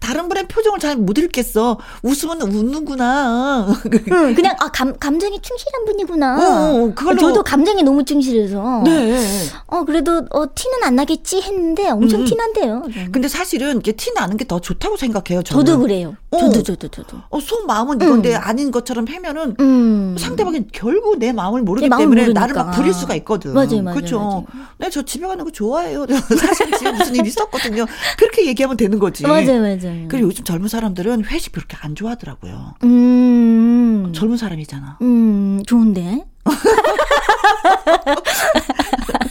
다른 0.00 0.28
분의 0.28 0.48
표정을 0.48 0.78
잘 0.78 0.96
못 0.96 1.18
읽겠어. 1.18 1.78
웃으면 2.02 2.40
웃는구나. 2.42 3.66
응, 4.12 4.34
그냥 4.34 4.56
아 4.60 4.68
감, 4.70 4.96
감정이 4.98 5.40
충실한 5.42 5.84
분이구나. 5.84 6.36
어, 6.38 6.84
어, 6.84 6.94
그걸로- 6.94 7.18
저도 7.20 7.42
감정이 7.42 7.82
너무 7.82 8.04
충실해서. 8.04 8.82
네. 8.84 9.18
어 9.66 9.84
그래도 9.84 10.24
어 10.30 10.46
티는 10.54 10.82
안 10.84 10.96
나겠지 10.96 11.42
했는데 11.42 11.90
엄청 11.90 12.20
음. 12.20 12.24
티난데요. 12.24 12.82
근데 13.12 13.28
사실은 13.28 13.78
이게 13.78 13.92
티 13.92 14.12
나는 14.14 14.36
게 14.38 14.44
더 14.46 14.58
좋다고 14.60 14.96
생각해요. 14.96 15.42
저는. 15.42 15.64
저도 15.66 15.80
그래요. 15.80 16.16
어. 16.34 16.38
저도 16.38 16.62
저도 16.62 16.88
저도. 16.88 17.16
어, 17.30 17.40
속 17.40 17.66
마음은 17.66 18.00
이건데 18.00 18.34
아닌 18.34 18.70
것처럼 18.70 19.08
해면은 19.08 19.56
음. 19.60 20.16
상대방이 20.18 20.66
결국 20.72 21.18
내 21.18 21.32
마음을 21.32 21.62
모르기 21.62 21.86
내 21.86 21.88
마음을 21.88 22.04
때문에 22.04 22.20
모르니까. 22.22 22.40
나를 22.40 22.54
막 22.54 22.70
부릴 22.72 22.92
수가 22.94 23.14
있거든. 23.16 23.52
맞아요, 23.54 23.82
맞아요, 23.82 23.96
그렇죠. 23.96 24.18
맞아요. 24.20 24.44
네, 24.78 24.90
저 24.90 25.02
집에 25.02 25.26
가는 25.26 25.44
거 25.44 25.50
좋아해요. 25.50 26.06
사실 26.38 26.70
집에 26.72 26.92
무슨 26.92 27.14
일 27.16 27.26
있었거든요. 27.26 27.86
그렇게 28.18 28.46
얘기하면 28.46 28.76
되는 28.76 28.98
거지. 28.98 29.22
맞아요 29.24 29.60
맞아요. 29.60 30.08
그리고 30.08 30.28
요즘 30.28 30.44
젊은 30.44 30.68
사람들은 30.68 31.24
회식 31.26 31.52
그렇게 31.52 31.76
안 31.80 31.94
좋아하더라고요. 31.94 32.74
음. 32.84 34.12
젊은 34.14 34.36
사람이잖아. 34.36 34.98
음 35.02 35.60
좋은데. 35.66 36.24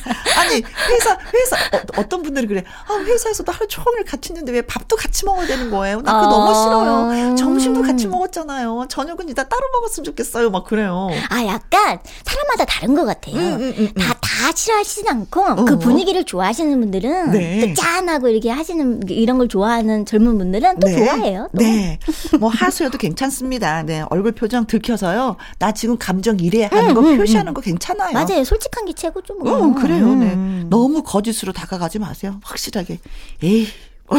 아니 0.54 0.64
회사 0.90 1.18
회사 1.34 1.56
어, 1.98 2.08
떤 2.08 2.22
분들이 2.24 2.48
그래. 2.48 2.64
아 2.88 2.96
회사에서도 3.04 3.52
하루 3.52 3.68
종일 3.68 4.04
같이 4.06 4.32
있는데 4.32 4.52
왜 4.52 4.62
밥도 4.62 4.96
같이 4.96 5.26
먹어야 5.26 5.48
되는 5.48 5.70
거예요? 5.72 6.02
나 6.02 6.22
그거 6.22 6.34
아. 6.34 6.38
너무 6.38 6.54
싫어요. 6.54 7.36
점심도 7.36 7.82
같이 7.82 8.08
먹었잖아요. 8.08 8.86
저녁은 8.90 9.30
이따 9.30 9.44
따로 9.44 9.62
먹었으면 9.74 10.06
좋겠어요. 10.06 10.50
막 10.50 10.66
그래요. 10.66 11.10
아 11.30 11.46
약간 11.46 12.00
사람마다 12.24 12.66
다른 12.66 12.96
것 12.96 13.06
같아요. 13.06 13.36
음, 13.36 13.42
음, 13.42 13.74
음, 13.78 13.90
음. 13.96 14.02
다, 14.02 14.14
다 14.14 14.52
싫어하시진 14.54 15.08
않고 15.08 15.66
그 15.66 15.74
어. 15.74 15.80
분위기를 15.80 16.24
좋아하시는 16.24 16.80
분들은 16.80 17.32
네. 17.32 17.74
또 17.76 17.82
짠하고 17.82 18.28
이렇게 18.30 18.50
하시는 18.50 19.02
이런 19.10 19.38
걸 19.38 19.48
좋아하는 19.48 20.06
젊은 20.06 20.38
분들은 20.38 20.80
또 20.80 20.88
좋아해요. 20.90 21.50
또. 21.56 21.62
네. 21.64 22.00
뭐 22.40 22.50
하수여도 22.50 22.98
괜찮습니다. 22.98 23.84
네. 23.84 24.04
얼굴 24.10 24.34
표정 24.34 24.66
들켜서요. 24.66 25.38
나 25.60 25.72
지금 25.72 25.98
감정 25.98 26.40
이래 26.40 26.66
하는 26.72 26.94
거 26.94 27.02
음, 27.02 27.06
음, 27.08 27.18
표시하는 27.18 27.54
거 27.54 27.62
괜찮아요. 27.62 28.14
맞아요. 28.14 28.44
솔직한 28.44 28.86
게 28.86 28.94
최고죠. 28.94 29.36
뭐. 29.36 29.52
어, 29.52 29.74
그래요. 29.74 30.08
네. 30.16 30.36
음. 30.44 30.68
너무 30.70 31.04
거짓으로 31.04 31.54
다가가지 31.54 32.00
마세요. 32.00 32.40
확실하게. 32.44 33.00
에이. 33.42 33.68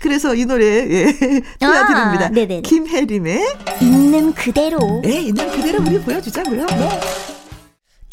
그래서 0.00 0.34
이 0.34 0.44
노래 0.44 0.64
예, 0.64 1.06
띄워드립니다. 1.58 2.26
아, 2.26 2.28
네네네. 2.28 2.62
김혜림의 2.62 3.40
있는 3.82 4.32
그대로. 4.32 5.02
예, 5.04 5.20
있는 5.20 5.50
그대로 5.50 5.82
우리 5.82 6.00
보여주자고요. 6.00 6.66
네. 6.66 7.00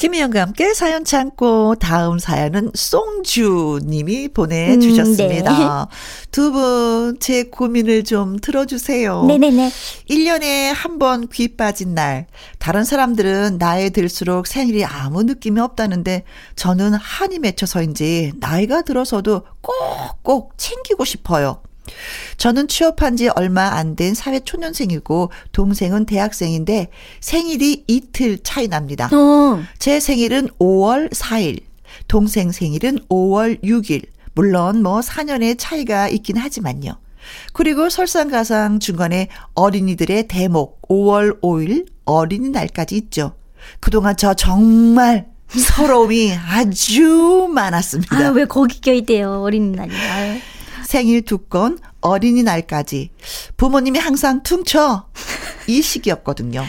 김희영과 0.06 0.42
함께 0.42 0.74
사연 0.74 1.06
참고 1.06 1.76
다음 1.76 2.18
사연은 2.18 2.72
송주님이 2.74 4.30
보내주셨습니다. 4.30 5.88
두분 6.32 7.20
제 7.20 7.44
고민을 7.44 8.04
좀 8.04 8.40
들어주세요. 8.40 9.26
네네네. 9.26 9.70
1년에 10.10 10.74
한 10.76 10.98
번 10.98 11.28
귀 11.32 11.50
빠진 11.56 11.94
날. 11.94 12.26
다른 12.58 12.84
사람들은 12.84 13.60
나이 13.60 13.92
들수록 13.92 14.48
생일이 14.48 14.84
아무 14.84 15.22
느낌이 15.22 15.60
없다는데 15.60 16.24
저는 16.56 16.96
한이 16.96 17.38
맺혀서인지 17.38 18.34
나이가 18.40 18.82
들어서도 18.82 19.44
꼭꼭 19.62 20.54
챙기고 20.58 21.06
싶어요. 21.06 21.62
저는 22.38 22.68
취업한 22.68 23.16
지 23.18 23.28
얼마 23.30 23.70
안 23.78 23.96
된 23.96 24.14
사회 24.14 24.40
초년생이고 24.40 25.32
동생은 25.52 26.06
대학생인데 26.06 26.90
생일이 27.20 27.84
이틀 27.88 28.40
차이 28.42 28.68
납니다. 28.68 29.10
어. 29.12 29.62
제 29.80 30.00
생일은 30.00 30.48
5월 30.60 31.12
4일, 31.14 31.62
동생 32.08 32.52
생일은 32.52 33.00
5월 33.10 33.62
6일. 33.64 34.06
물론 34.34 34.82
뭐 34.82 35.02
4년의 35.02 35.56
차이가 35.60 36.08
있긴 36.08 36.38
하지만요. 36.38 36.98
그리고 37.54 37.90
설상가상 37.90 38.80
중간에 38.80 39.28
어린이들의 39.54 40.28
대목 40.28 40.82
5월 40.84 41.42
5일 41.42 41.86
어린이날까지 42.06 42.96
있죠. 42.98 43.34
그동안 43.80 44.16
저 44.18 44.34
정말 44.34 45.28
서러움이 45.52 46.34
아주 46.34 47.50
많았습니다. 47.54 48.18
아, 48.18 48.30
왜 48.30 48.46
거기 48.46 48.80
껴있대요. 48.80 49.42
어린이날이. 49.42 49.92
아유. 49.94 50.40
생일 50.92 51.22
두 51.22 51.38
건, 51.38 51.80
어린이날까지. 52.02 53.12
부모님이 53.56 53.98
항상 53.98 54.44
퉁쳐. 54.44 55.06
이 55.68 55.82
시기였거든요. 55.82 56.66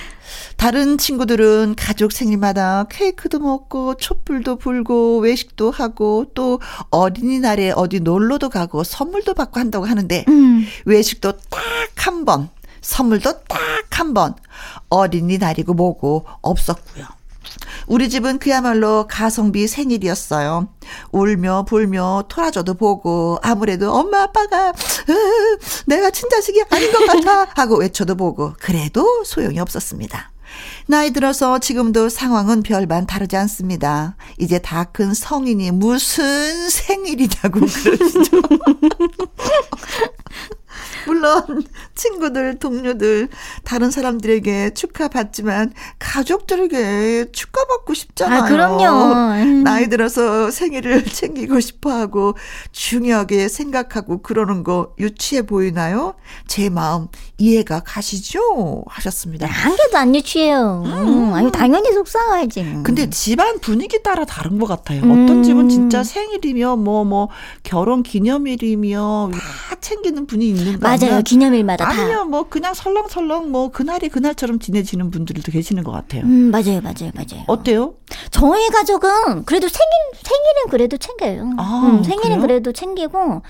다른 0.57 0.97
친구들은 0.97 1.75
가족 1.77 2.13
생일마다 2.13 2.85
케이크도 2.89 3.41
먹고, 3.41 3.97
촛불도 3.97 4.59
불고, 4.59 5.19
외식도 5.19 5.73
하고, 5.73 6.27
또 6.35 6.61
어린이날에 6.91 7.73
어디 7.75 7.99
놀러도 7.99 8.49
가고, 8.49 8.85
선물도 8.85 9.35
받고 9.35 9.59
한다고 9.59 9.87
하는데, 9.87 10.25
음. 10.29 10.67
외식도 10.85 11.33
딱 11.33 11.63
한 11.97 12.25
번, 12.25 12.49
선물도 12.81 13.43
딱 13.49 13.59
한 13.91 14.15
번, 14.15 14.35
어린이날이고 14.89 15.75
뭐고 15.75 16.27
없었고요. 16.43 17.07
우리 17.87 18.09
집은 18.09 18.39
그야말로 18.39 19.07
가성비 19.09 19.67
생일이었어요. 19.67 20.69
울며 21.11 21.65
불며 21.67 22.25
토라져도 22.29 22.75
보고 22.75 23.39
아무래도 23.43 23.93
엄마 23.93 24.23
아빠가 24.23 24.71
으, 24.71 25.59
내가 25.87 26.11
친자식이 26.11 26.63
아닌 26.71 26.93
것 26.93 27.07
같아 27.07 27.47
하고 27.57 27.79
외쳐도 27.79 28.15
보고 28.17 28.55
그래도 28.61 29.25
소용이 29.25 29.59
없었습니다. 29.59 30.31
나이 30.87 31.13
들어서 31.13 31.59
지금도 31.59 32.09
상황은 32.11 32.63
별반 32.63 33.07
다르지 33.07 33.37
않습니다. 33.37 34.17
이제 34.39 34.59
다 34.59 34.85
큰 34.93 35.15
성인이 35.15 35.71
무슨 35.71 36.69
생일이냐고 36.69 37.61
그러시죠. 37.61 38.43
물론 41.07 41.65
친구들, 41.95 42.59
동료들, 42.59 43.29
다른 43.65 43.91
사람들에게 43.91 44.75
축하받지만 44.75 45.73
가족들에게 45.99 47.33
축하받고 47.33 47.95
싶잖아요. 47.95 48.43
아, 48.43 48.49
그럼요. 48.49 49.33
음. 49.43 49.65
나이 49.65 49.89
들어서 49.89 50.51
생일을 50.51 51.05
챙기고 51.13 51.61
싶어하고 51.61 52.37
중요하게 52.73 53.49
생각하고 53.49 54.23
그러는 54.23 54.63
거 54.65 54.95
유치해 54.99 55.43
보이나요? 55.43 56.15
제 56.47 56.71
마음 56.71 57.09
이해가 57.39 57.81
가시죠? 57.81 58.85
하셨습니다. 58.89 59.47
한 59.47 59.77
개도 59.77 59.99
안 59.99 60.15
유치해요. 60.15 60.83
음. 60.87 61.33
아니, 61.35 61.51
당연히 61.51 61.93
속상하지. 61.93 62.81
근데 62.85 63.09
집안 63.11 63.61
분위기 63.61 64.03
따라 64.03 64.25
다른 64.25 64.59
것 64.59 64.67
같아요. 64.67 65.01
어떤 65.01 65.29
음. 65.29 65.43
집은 65.43 65.69
진짜 65.69 66.03
생일이며 66.05 66.77
뭐뭐 66.77 67.29
결혼 67.63 68.03
기념일이며 68.03 69.31
다 69.33 69.77
챙기는 69.81 70.27
분이 70.27 70.49
있는가 70.49 70.89
맞아요. 70.99 71.23
기념일마다 71.23 71.85
다. 71.85 71.91
아니면 71.91 72.31
뭐 72.31 72.49
그냥 72.49 72.75
설렁설렁 72.75 73.51
뭐 73.51 73.71
그날이 73.71 74.09
그날처럼 74.09 74.59
지내지는 74.59 75.11
분들도 75.11 75.51
계시는 75.53 75.85
것 75.85 75.93
같아요. 75.93 76.23
음, 76.23 76.51
맞아요, 76.51 76.81
맞아요, 76.83 77.11
맞아요. 77.15 77.45
어때요? 77.47 77.95
저희 78.31 78.69
가족은 78.69 79.45
그래도 79.45 79.69
생일 79.69 79.91
생일은 80.23 80.71
그래도 80.71 80.97
챙겨요. 80.97 81.55
아, 81.59 81.83
음, 81.87 82.03
생일은 82.03 82.37
그래요? 82.37 82.41
그래도 82.41 82.73
챙기고 82.73 83.43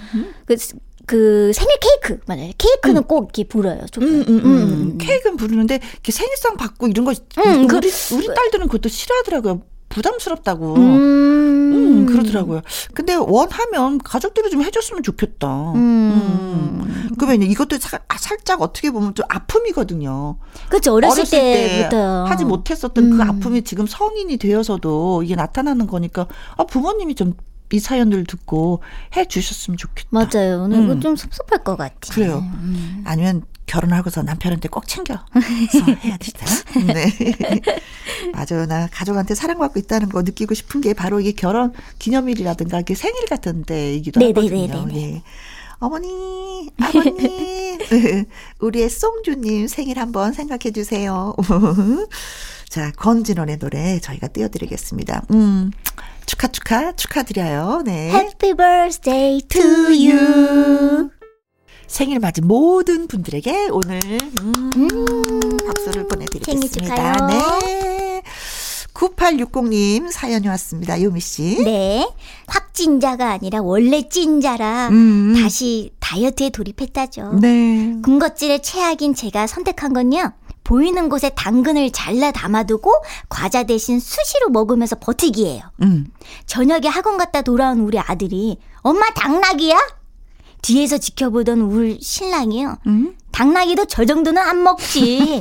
그그 1.07 1.53
생일 1.55 1.77
케이크 1.81 2.21
맞아요. 2.27 2.51
케이크는 2.59 3.03
음. 3.03 3.05
꼭 3.05 3.25
이렇게 3.25 3.45
불어요. 3.45 3.85
좀. 3.91 4.05
음, 4.05 4.25
음, 4.29 4.41
음, 4.45 4.45
음. 4.45 4.99
케이크는 4.99 5.37
부르는데 5.37 5.81
이렇게 5.93 6.13
생일상 6.13 6.57
받고 6.57 6.89
이런 6.89 7.05
거 7.05 7.13
음, 7.45 7.67
그 7.67 7.77
우리 7.77 7.91
그, 7.91 8.15
우리 8.15 8.27
딸들은 8.27 8.67
그것도 8.69 8.89
싫어하더라고요. 8.89 9.63
부담스럽다고. 9.93 10.75
음. 10.75 11.53
음, 11.73 12.07
그러더라고요. 12.07 12.63
근데 12.95 13.15
원하면 13.15 13.99
가족들이 13.99 14.51
좀 14.51 14.63
해줬으면 14.63 15.03
좋겠다. 15.03 15.73
음. 15.73 15.79
음. 15.79 17.09
그러면 17.19 17.43
이것도 17.43 17.79
사, 17.79 17.99
아, 18.09 18.19
살짝 18.19 18.63
어떻게 18.63 18.91
보면 18.91 19.15
좀 19.15 19.25
아픔이거든요. 19.29 20.37
그렇죠. 20.69 20.95
어렸을, 20.95 21.21
어렸을 21.21 21.39
때부터 21.39 22.25
하지 22.25 22.45
못했었던 22.45 23.11
그 23.11 23.15
음. 23.15 23.17
그 23.17 23.23
아픔이 23.23 23.63
지금 23.63 23.87
성인이 23.87 24.37
되어서도 24.37 25.23
이게 25.23 25.35
나타나는 25.35 25.87
거니까 25.87 26.27
아, 26.57 26.65
부모님이 26.65 27.15
좀이 27.15 27.79
사연들 27.81 28.25
듣고 28.25 28.83
해 29.17 29.27
주셨으면 29.27 29.77
좋겠다. 29.77 30.09
맞아요. 30.11 30.63
오늘 30.65 30.91
음. 30.91 31.01
좀 31.01 31.17
섭섭할 31.17 31.65
것 31.65 31.77
같아. 31.77 31.95
그래요. 32.13 32.39
음. 32.39 33.03
아니면 33.07 33.43
결혼하고서 33.73 34.23
남편한테 34.23 34.69
꼭 34.69 34.87
챙겨. 34.87 35.19
해야 36.05 36.19
되잖아. 36.19 36.93
네. 36.93 37.11
맞아요. 38.35 38.67
나 38.67 38.87
가족한테 38.93 39.35
사랑받고 39.35 39.79
있다는 39.81 40.11
거 40.11 40.21
느끼고 40.21 40.53
싶은 40.53 40.83
게 40.83 40.93
바로 40.93 41.21
이게 41.21 41.33
결혼 41.33 41.73
기념일이라든가 41.99 42.81
이게 42.81 42.95
생일 42.95 43.25
같은 43.25 43.65
때이기도 43.65 44.23
하거든요. 44.23 44.89
예. 44.95 45.23
어머니, 45.79 46.71
아버님, 46.79 47.79
우리의 48.61 48.91
송주님 48.91 49.67
생일 49.69 49.99
한번 49.99 50.33
생각해 50.35 50.71
주세요. 50.73 51.35
자, 52.69 52.93
권진원의 52.93 53.59
노래 53.59 53.99
저희가 54.01 54.29
띄워드리겠습니다. 54.29 55.23
음, 55.33 55.73
축하, 56.27 56.49
축하, 56.49 56.93
축하드려요. 56.93 57.83
네. 57.85 58.11
Happy 58.11 58.55
birthday 58.55 59.41
to 59.49 59.63
you. 59.89 61.11
생일 61.93 62.21
맞은 62.21 62.49
모든 62.49 63.07
분들에게 63.07 63.69
오늘, 63.71 64.01
음, 64.41 64.71
음 64.77 65.57
박수를 65.67 66.09
보내드리겠습니다. 66.09 67.27
네. 67.27 68.23
9860님 68.95 70.11
사연이 70.11 70.49
왔습니다. 70.49 71.03
요미 71.03 71.21
씨. 71.21 71.63
네. 71.63 72.09
확진자가 72.47 73.33
아니라 73.33 73.61
원래 73.61 74.09
찐자라 74.09 74.89
음. 74.89 75.35
다시 75.37 75.93
다이어트에 76.01 76.49
돌입했다죠. 76.49 77.35
네. 77.43 77.97
군것질의 78.03 78.63
최악인 78.63 79.15
제가 79.15 79.47
선택한 79.47 79.93
건요. 79.93 80.33
보이는 80.65 81.11
곳에 81.11 81.29
당근을 81.29 81.93
잘라 81.93 82.31
담아두고 82.31 82.91
과자 83.29 83.65
대신 83.65 84.01
수시로 84.01 84.49
먹으면서 84.49 84.97
버티기예요. 84.99 85.61
음. 85.83 86.07
저녁에 86.47 86.89
학원 86.89 87.19
갔다 87.19 87.43
돌아온 87.43 87.81
우리 87.81 87.99
아들이 87.99 88.57
엄마 88.81 89.11
당나귀야? 89.11 90.02
뒤에서 90.63 90.99
지켜보던 90.99 91.61
울 91.61 91.99
신랑이요. 92.01 92.79
음? 92.87 93.17
당나귀도 93.33 93.87
저 93.87 94.05
정도는 94.05 94.41
안 94.41 94.63
먹지. 94.63 95.41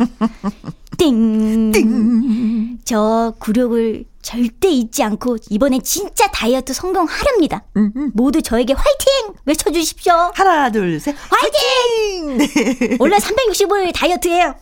띵. 0.97 1.71
띵. 1.71 2.79
저 2.83 3.33
굴욕을 3.39 4.05
절대 4.21 4.69
잊지 4.69 5.01
않고 5.03 5.37
이번에 5.49 5.79
진짜 5.83 6.27
다이어트 6.27 6.73
성공하렵니다. 6.73 7.63
음, 7.77 7.91
음. 7.95 8.11
모두 8.13 8.41
저에게 8.41 8.73
화이팅! 8.73 9.33
외쳐주십시오. 9.45 10.13
하나, 10.33 10.71
둘, 10.71 10.99
셋. 10.99 11.15
화이팅! 11.17 12.37
네. 12.37 12.97
원래 12.99 13.17
365일 13.17 13.93
다이어트예요. 13.95 14.55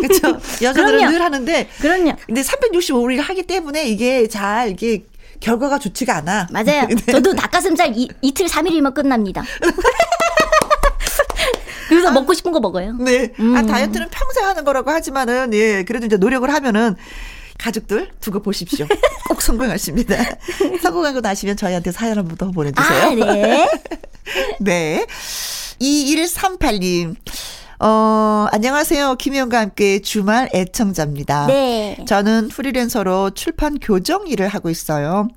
그렇죠. 0.00 0.38
여자들은 0.62 1.10
늘 1.12 1.22
하는데. 1.22 1.68
그럼요. 1.80 2.12
근데 2.26 2.42
365일 2.42 3.16
하기 3.18 3.44
때문에 3.44 3.88
이게 3.88 4.26
잘 4.28 4.70
이게 4.70 5.04
결과가 5.40 5.78
좋지가 5.78 6.16
않아. 6.18 6.48
맞아요. 6.50 6.86
네. 6.88 7.12
저도 7.12 7.34
닭가슴살 7.34 7.92
이, 7.96 8.08
이틀 8.22 8.46
3일이면 8.46 8.94
끝납니다. 8.94 9.44
그래서 11.88 12.08
아, 12.08 12.10
먹고 12.12 12.34
싶은 12.34 12.52
거 12.52 12.60
먹어요. 12.60 12.92
네. 12.94 13.32
아, 13.36 13.42
음. 13.42 13.56
아, 13.56 13.62
다이어트는 13.62 14.08
평생 14.10 14.44
하는 14.44 14.64
거라고 14.64 14.90
하지만은, 14.90 15.52
예, 15.54 15.82
그래도 15.84 16.06
이제 16.06 16.16
노력을 16.16 16.48
하면은, 16.52 16.94
가족들 17.58 18.10
두고 18.20 18.40
보십시오. 18.42 18.86
꼭 19.28 19.42
성공하십니다. 19.42 20.16
성공하고 20.80 21.20
나시면 21.20 21.56
저희한테 21.56 21.92
사연 21.92 22.16
한 22.16 22.26
번 22.28 22.36
더 22.38 22.50
보내주세요. 22.52 23.02
아, 23.02 23.14
네. 23.14 23.68
네. 24.60 25.06
2138님. 25.80 27.16
어, 27.82 28.46
안녕하세요. 28.52 29.14
김희영과 29.14 29.58
함께 29.58 30.00
주말 30.00 30.50
애청자입니다. 30.52 31.46
네. 31.46 31.96
저는 32.06 32.48
프리랜서로 32.48 33.30
출판 33.30 33.78
교정 33.78 34.26
일을 34.26 34.48
하고 34.48 34.68
있어요. 34.68 35.28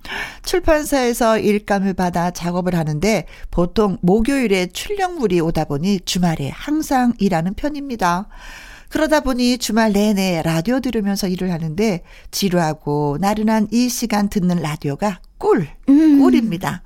출판사에서 0.43 1.39
일감을 1.39 1.93
받아 1.93 2.31
작업을 2.31 2.75
하는데 2.75 3.27
보통 3.49 3.97
목요일에 4.01 4.67
출력물이 4.67 5.39
오다 5.39 5.63
보니 5.63 6.01
주말에 6.01 6.49
항상 6.49 7.13
일하는 7.17 7.53
편입니다. 7.53 8.27
그러다 8.89 9.21
보니 9.21 9.57
주말 9.57 9.93
내내 9.93 10.41
라디오 10.43 10.81
들으면서 10.81 11.29
일을 11.29 11.49
하는데 11.49 12.03
지루하고 12.31 13.19
나른한 13.21 13.69
이 13.71 13.87
시간 13.87 14.27
듣는 14.27 14.57
라디오가 14.61 15.21
꿀, 15.37 15.69
음. 15.87 16.19
꿀입니다. 16.19 16.83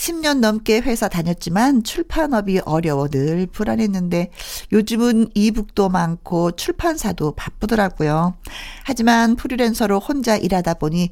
10년 0.00 0.38
넘게 0.38 0.80
회사 0.80 1.08
다녔지만 1.08 1.82
출판업이 1.82 2.60
어려워 2.64 3.08
늘 3.08 3.46
불안했는데 3.46 4.30
요즘은 4.72 5.28
이북도 5.34 5.90
많고 5.90 6.52
출판사도 6.52 7.32
바쁘더라고요. 7.32 8.34
하지만 8.84 9.36
프리랜서로 9.36 9.98
혼자 9.98 10.38
일하다 10.38 10.74
보니 10.74 11.10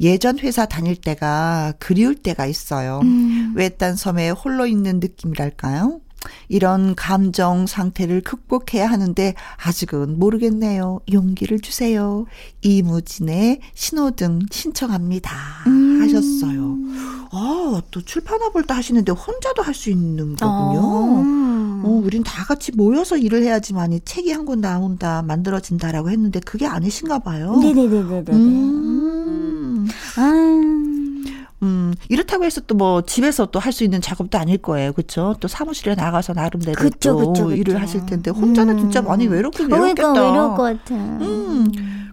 예전 0.00 0.38
회사 0.38 0.64
다닐 0.64 0.96
때가 0.96 1.74
그리울 1.78 2.14
때가 2.14 2.46
있어요. 2.46 3.00
음. 3.02 3.52
외딴 3.56 3.96
섬에 3.96 4.30
홀로 4.30 4.66
있는 4.66 5.00
느낌이랄까요? 5.00 6.00
이런 6.48 6.94
감정 6.94 7.66
상태를 7.66 8.20
극복해야 8.22 8.86
하는데 8.90 9.34
아직은 9.64 10.18
모르겠네요. 10.18 11.00
용기를 11.12 11.60
주세요. 11.60 12.26
이무진의 12.62 13.60
신호등 13.74 14.40
신청합니다. 14.50 15.30
음. 15.66 16.00
하셨어요. 16.02 16.76
아, 17.32 17.80
또 17.90 18.02
출판업을 18.02 18.64
또 18.64 18.74
하시는데 18.74 19.12
혼자도 19.12 19.62
할 19.62 19.74
수 19.74 19.88
있는 19.90 20.36
거군요. 20.36 20.80
어. 20.82 21.40
어, 21.82 22.02
우린 22.04 22.22
다 22.22 22.44
같이 22.44 22.72
모여서 22.72 23.16
일을 23.16 23.42
해야지만이 23.42 24.00
책이 24.04 24.30
한 24.32 24.44
권 24.44 24.60
나온다, 24.60 25.22
만들어진다라고 25.22 26.10
했는데 26.10 26.40
그게 26.40 26.66
아니신가 26.66 27.20
봐요. 27.20 27.56
네네네네네. 27.62 28.32
음. 28.32 29.88
아. 30.16 30.89
음, 31.62 31.94
이렇다고 32.08 32.44
해서 32.44 32.60
또 32.62 32.74
뭐 32.74 33.02
집에서 33.02 33.46
또 33.46 33.58
할 33.58 33.72
수 33.72 33.84
있는 33.84 34.00
작업도 34.00 34.38
아닐 34.38 34.56
거예요. 34.58 34.92
그렇죠? 34.92 35.36
또 35.40 35.48
사무실에 35.48 35.94
나가서 35.94 36.32
나름대로 36.32 36.74
그쵸, 36.76 37.10
또 37.12 37.18
그쵸, 37.18 37.44
그쵸. 37.46 37.52
일을 37.56 37.80
하실 37.82 38.06
텐데 38.06 38.30
혼자는 38.30 38.74
음. 38.74 38.78
진짜 38.80 39.02
많이 39.02 39.26
외롭긴 39.26 39.70
외롭겠다. 39.70 40.12
그러니까 40.12 40.30
외로울 40.32 40.56
것 40.56 40.62
같아. 40.62 40.94
음. 40.94 41.70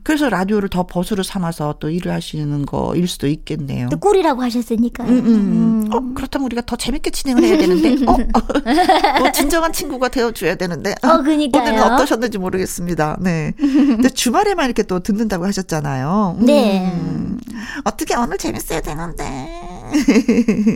그래서 0.08 0.30
라디오를 0.30 0.70
더 0.70 0.88
버스로 0.88 1.22
삼아서 1.22 1.76
또 1.82 1.90
일을 1.90 2.14
하시는 2.14 2.66
거일 2.66 3.10
수도 3.10 3.28
있겠네요. 3.28 3.90
또 3.90 3.98
꿀이라고 3.98 4.42
하셨으니까. 4.42 5.04
음, 5.04 5.10
음, 5.10 5.26
음. 5.26 5.90
어, 5.94 6.14
그렇다면 6.16 6.46
우리가 6.46 6.62
더 6.66 6.78
재밌게 6.78 7.10
진행을 7.10 7.44
해야 7.44 7.58
되는데, 7.58 8.06
어, 8.06 8.14
어, 8.14 9.32
진정한 9.34 9.74
친구가 9.74 10.08
되어줘야 10.08 10.56
되는데. 10.56 10.96
어, 11.02 11.22
그니까요. 11.22 11.62
오늘은 11.62 11.84
어떠셨는지 11.84 12.38
모르겠습니다. 12.38 13.18
네. 13.20 13.52
근데 13.58 14.08
주말에만 14.08 14.68
이렇게 14.68 14.84
또 14.84 15.02
듣는다고 15.02 15.46
하셨잖아요. 15.46 16.38
네. 16.40 16.90
음. 16.90 17.38
어떻게 17.84 18.16
오늘 18.16 18.38
재밌어야 18.38 18.80
되는데. 18.80 19.26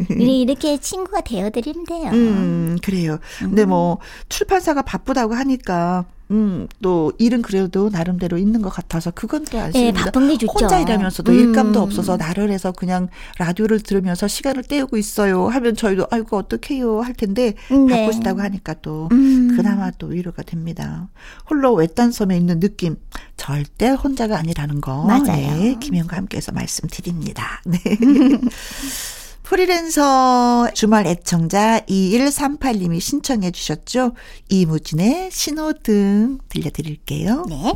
우리 0.10 0.41
이렇게 0.41 0.78
친구가 0.78 1.22
되어드리면 1.22 1.86
돼요. 1.86 2.12
음, 2.12 2.78
그래요. 2.84 3.17
근데 3.39 3.63
뭐, 3.63 4.00
출판사가 4.28 4.82
바쁘다고 4.82 5.36
하니까, 5.36 6.04
음, 6.32 6.67
또 6.82 7.12
일은 7.20 7.41
그래도 7.41 7.89
나름대로 7.89 8.38
있는 8.38 8.62
것 8.62 8.70
같아서 8.70 9.12
그건 9.12 9.44
또 9.46 9.60
아쉽습니다. 9.60 10.00
네, 10.00 10.06
바쁜 10.06 10.30
게 10.30 10.38
좋죠. 10.38 10.54
혼자 10.54 10.80
일하면서도 10.80 11.32
음. 11.32 11.38
일감도 11.38 11.82
없어서 11.82 12.17
나를 12.17 12.52
해서 12.52 12.72
그냥 12.72 13.10
라디오를 13.38 13.82
들으면서 13.82 14.28
시간을 14.28 14.63
때우고 14.63 14.98
있어요. 14.98 15.48
하면 15.48 15.76
저희도 15.76 16.08
아이고 16.10 16.38
어떡해요 16.38 17.02
할 17.02 17.13
텐데 17.13 17.56
네. 17.70 18.06
바쁘시다고 18.06 18.41
하니까 18.41 18.76
또 18.82 19.10
음. 19.12 19.54
그나마 19.56 19.91
또 19.91 20.08
위로가 20.08 20.44
됩니다. 20.44 21.10
홀로 21.50 21.74
외딴 21.74 22.12
섬에 22.12 22.38
있는 22.38 22.60
느낌 22.60 22.96
절대 23.36 23.89
혼자가 23.89 24.38
아니라는 24.38 24.82
거. 24.82 25.04
맞아요. 25.06 25.58
네, 25.58 25.76
김현과 25.80 26.15
함께해서 26.15 26.52
말씀드립니다. 26.52 27.62
네. 27.65 27.80
프리랜서 29.52 30.70
주말 30.74 31.06
애청자 31.08 31.82
2138님이 31.82 33.02
신청해 33.02 33.52
주셨죠. 33.52 34.14
이무진의 34.48 35.30
신호등 35.30 36.38
들려드릴게요. 36.48 37.46
네. 37.50 37.74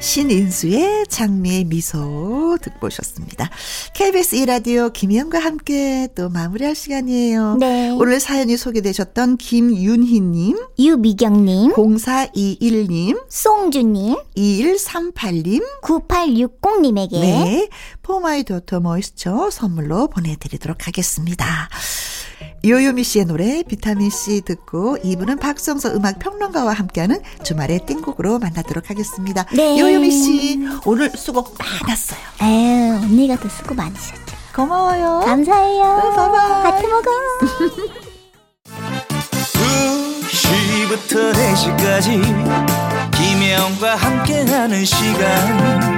신인수의 0.00 1.06
장미의 1.08 1.64
미소 1.64 2.56
듣고 2.62 2.86
오셨습니다. 2.86 3.50
KBS 3.94 4.36
2라디오 4.36 4.90
김혜영과 4.90 5.40
함께 5.40 6.08
또 6.14 6.28
마무리할 6.28 6.74
시간이에요. 6.74 7.56
네. 7.56 7.90
오늘 7.90 8.20
사연이 8.20 8.56
소개되셨던 8.56 9.38
김윤희님, 9.38 10.56
유미경님, 10.78 11.72
0421님, 11.72 13.24
송주님, 13.28 14.16
2138님, 14.36 15.64
9860님에게 15.82 17.20
네, 17.20 17.68
For 18.02 18.27
My 18.27 18.44
Daughter 18.44 18.80
moisture 18.80 19.50
선물로 19.50 20.08
보내드리도록 20.08 20.86
하겠습니다. 20.86 21.68
요요미 22.68 23.02
씨의 23.02 23.24
노래 23.24 23.62
비타민 23.62 24.10
C 24.10 24.42
듣고 24.42 24.98
2부는 24.98 25.40
박성서 25.40 25.94
음악 25.94 26.18
평론가와 26.18 26.72
함께하는 26.74 27.20
주말의 27.42 27.86
띵곡으로 27.86 28.38
만나도록 28.38 28.90
하겠습니다. 28.90 29.46
네. 29.54 29.80
요요미 29.80 30.10
씨 30.10 30.60
오늘 30.84 31.10
수고 31.10 31.44
많았어요. 31.58 32.18
에휴 32.42 32.94
언니가 32.96 33.36
더 33.36 33.48
수고 33.48 33.74
많으셨죠. 33.74 34.36
고마워요. 34.54 35.22
감사해요. 35.24 35.82
네, 35.96 36.16
바이바이. 36.16 36.62
같이 36.62 36.86
먹어. 36.88 37.10
2시부터 40.28 41.32
4시까지 41.32 42.22
김혜영과 43.16 43.96
함께하는 43.96 44.84
시간 44.84 45.97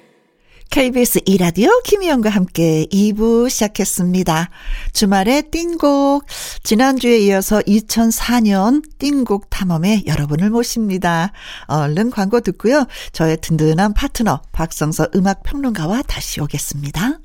KBS 0.71 1.19
이라디오 1.25 1.69
김희영과 1.83 2.29
함께 2.29 2.85
2부 2.93 3.49
시작했습니다. 3.49 4.49
주말에 4.93 5.41
띵곡. 5.51 6.25
지난주에 6.63 7.19
이어서 7.19 7.59
2004년 7.59 8.81
띵곡 8.97 9.49
탐험에 9.49 10.03
여러분을 10.07 10.49
모십니다. 10.49 11.33
얼른 11.67 12.09
광고 12.09 12.39
듣고요. 12.39 12.85
저의 13.11 13.35
든든한 13.41 13.93
파트너 13.93 14.41
박성서 14.53 15.09
음악평론가와 15.13 16.03
다시 16.03 16.39
오겠습니다. 16.39 17.19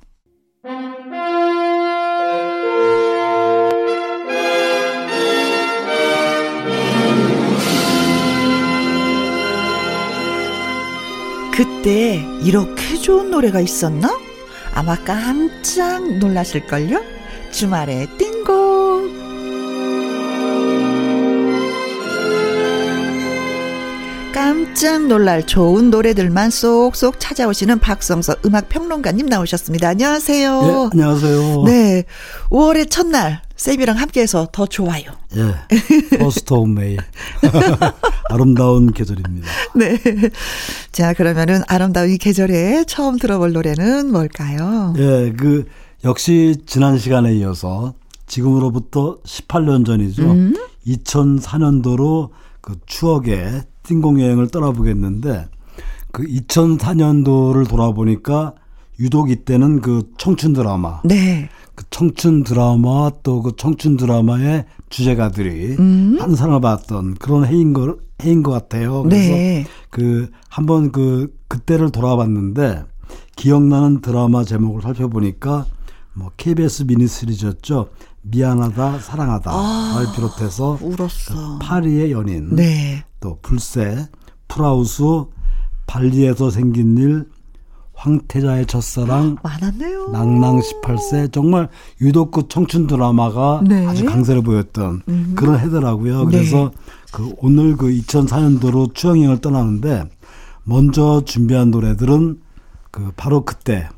그때 11.57 12.23
이렇게 12.43 12.97
좋은 12.99 13.31
노래가 13.31 13.61
있었나? 13.61 14.11
아마 14.75 14.95
깜짝 15.05 16.07
놀라실걸요? 16.19 17.03
주말에 17.51 18.07
띵곡! 18.19 18.86
깜짝 24.77 25.07
놀랄 25.07 25.43
좋은 25.43 25.89
노래들만 25.89 26.51
쏙쏙 26.51 27.19
찾아오시는 27.19 27.79
박성서 27.79 28.37
음악 28.45 28.69
평론가님 28.69 29.25
나오셨습니다. 29.25 29.89
안녕하세요. 29.89 30.61
네, 30.61 30.89
안녕하세요. 30.93 31.63
네. 31.65 32.05
5월의 32.51 32.91
첫날, 32.91 33.41
세비랑 33.57 33.97
함께해서 33.97 34.49
더 34.53 34.67
좋아요. 34.67 35.05
예. 35.35 36.19
First 36.19 36.53
of 36.53 36.67
May. 36.67 36.99
아름다운 38.29 38.93
계절입니다. 38.93 39.49
네. 39.77 39.99
자, 40.93 41.15
그러면은 41.15 41.63
아름다운 41.69 42.11
이 42.11 42.19
계절에 42.19 42.85
처음 42.87 43.19
들어볼 43.19 43.55
노래는 43.55 44.13
뭘까요? 44.13 44.93
예, 44.99 45.33
그, 45.39 45.65
역시 46.05 46.55
지난 46.67 46.99
시간에 46.99 47.33
이어서 47.37 47.95
지금으로부터 48.27 49.21
18년 49.25 49.87
전이죠. 49.87 50.23
음? 50.23 50.55
2004년도로 50.87 52.29
그 52.61 52.75
추억의 52.85 53.63
띵공 53.87 54.21
여행을 54.21 54.49
떠나보겠는데 54.49 55.47
그 56.13 56.25
2004년도를 56.25 57.69
돌아보니까 57.69 58.55
유독 58.99 59.31
이때는 59.31 59.81
그 59.81 60.11
청춘 60.17 60.53
드라마. 60.53 61.01
네. 61.05 61.49
그 61.75 61.85
청춘 61.91 62.43
드라마 62.43 63.11
또 63.23 63.43
그 63.43 63.53
청춘 63.57 63.97
드라마의 63.99 64.65
주제가들이 64.89 65.77
음. 65.79 66.17
한 66.19 66.35
사람을 66.35 66.61
봤던 66.63 67.15
그런 67.17 67.45
해인 67.45 67.73
거 67.75 67.99
해인 68.23 68.43
것 68.43 68.51
같아요. 68.51 69.03
그래서 69.03 69.33
네. 69.33 69.67
그 69.91 70.31
한번 70.49 70.91
그 70.91 71.35
그때를 71.49 71.91
돌아봤는데 71.91 72.85
기억나는 73.37 74.01
드라마 74.01 74.43
제목을 74.45 74.81
살펴보니까 74.83 75.67
뭐 76.15 76.31
KBS 76.39 76.85
미니 76.85 77.07
시리즈였죠. 77.07 77.91
미안하다 78.31 78.99
사랑하다를 78.99 79.59
아, 79.59 80.13
비롯해서 80.15 80.79
울었어. 80.81 81.59
그 81.59 81.59
파리의 81.61 82.13
연인, 82.13 82.55
네. 82.55 83.05
또 83.21 83.39
불새, 83.43 84.09
프라우스, 84.49 85.03
발리에서 85.87 86.51
생긴 86.51 86.99
일, 86.99 87.29
황태자의 87.95 88.67
첫사랑, 88.67 89.37
많았네요. 89.43 90.09
낭낭 90.09 90.61
18세 90.61 91.33
정말 91.33 91.69
유독 92.01 92.31
그 92.31 92.47
청춘 92.49 92.87
드라마가 92.87 93.63
네. 93.67 93.87
아주 93.87 94.05
강세를 94.05 94.43
보였던 94.43 95.03
음. 95.09 95.33
그런 95.37 95.59
해더라고요. 95.59 96.27
그래서 96.27 96.71
네. 96.75 96.93
그 97.13 97.33
오늘 97.39 97.77
그 97.77 97.87
2004년도로 97.87 98.95
추억여행을 98.95 99.41
떠나는데 99.41 100.05
먼저 100.65 101.23
준비한 101.25 101.71
노래들은 101.71 102.41
그 102.91 103.13
바로 103.17 103.45
그때 103.45 103.89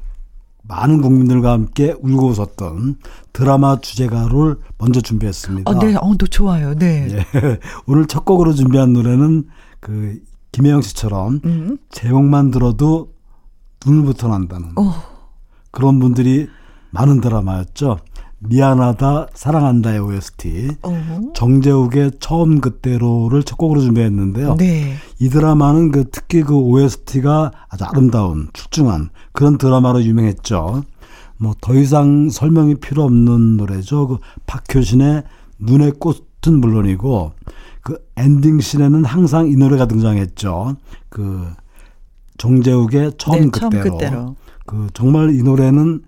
많은 0.69 1.01
국민들과 1.01 1.53
함께 1.53 1.95
울고 2.01 2.29
웃었던 2.29 2.97
드라마 3.33 3.81
주제가를 3.81 4.57
먼저 4.77 5.01
준비했습니다. 5.01 5.71
어, 5.71 5.79
네, 5.79 5.95
어, 5.97 6.15
너 6.17 6.27
좋아요. 6.27 6.75
네. 6.75 7.09
예. 7.11 7.25
오늘 7.87 8.07
첫 8.07 8.25
곡으로 8.25 8.53
준비한 8.53 8.93
노래는 8.93 9.49
그 9.81 10.21
김혜영 10.53 10.83
씨처럼 10.83 11.41
음. 11.45 11.79
제목만 11.91 12.51
들어도 12.51 13.13
눈물부터 13.85 14.29
난다는 14.29 14.77
오. 14.77 14.93
그런 15.71 15.99
분들이 16.01 16.49
많은 16.91 17.21
드라마였죠. 17.21 17.99
미안하다 18.40 19.29
사랑한다의 19.35 19.98
OST 19.98 20.68
어 20.83 21.20
정재욱의 21.35 22.12
처음 22.20 22.61
그때로를 22.61 23.42
첫 23.42 23.57
곡으로 23.57 23.81
준비했는데요. 23.81 24.57
네. 24.57 24.94
이 25.18 25.29
드라마는 25.29 25.90
그 25.90 26.05
특히 26.11 26.42
그 26.42 26.55
OST가 26.57 27.51
아주 27.68 27.85
아름다운 27.85 28.48
출중한 28.53 29.11
그런 29.33 29.59
드라마로 29.59 30.03
유명했죠. 30.05 30.85
뭐 31.38 31.55
더 31.61 31.74
이상 31.74 32.29
설명이 32.31 32.77
필요 32.77 33.05
없는 33.05 33.57
노래죠. 33.57 34.09
그 34.09 34.18
박효신의 34.46 35.22
눈의 35.61 35.92
꽃은 35.98 36.61
물론이고 36.61 37.33
그 37.83 37.98
엔딩 38.16 38.61
씬에는 38.61 39.05
항상 39.05 39.48
이 39.48 39.57
노래가 39.57 39.87
등장했죠. 39.87 40.77
그 41.09 41.46
정재욱의 42.38 43.12
처음, 43.18 43.40
네, 43.40 43.51
그때로. 43.51 43.70
처음 43.70 43.98
그때로. 43.98 44.37
그 44.66 44.87
정말 44.94 45.35
이 45.35 45.42
노래는 45.42 46.03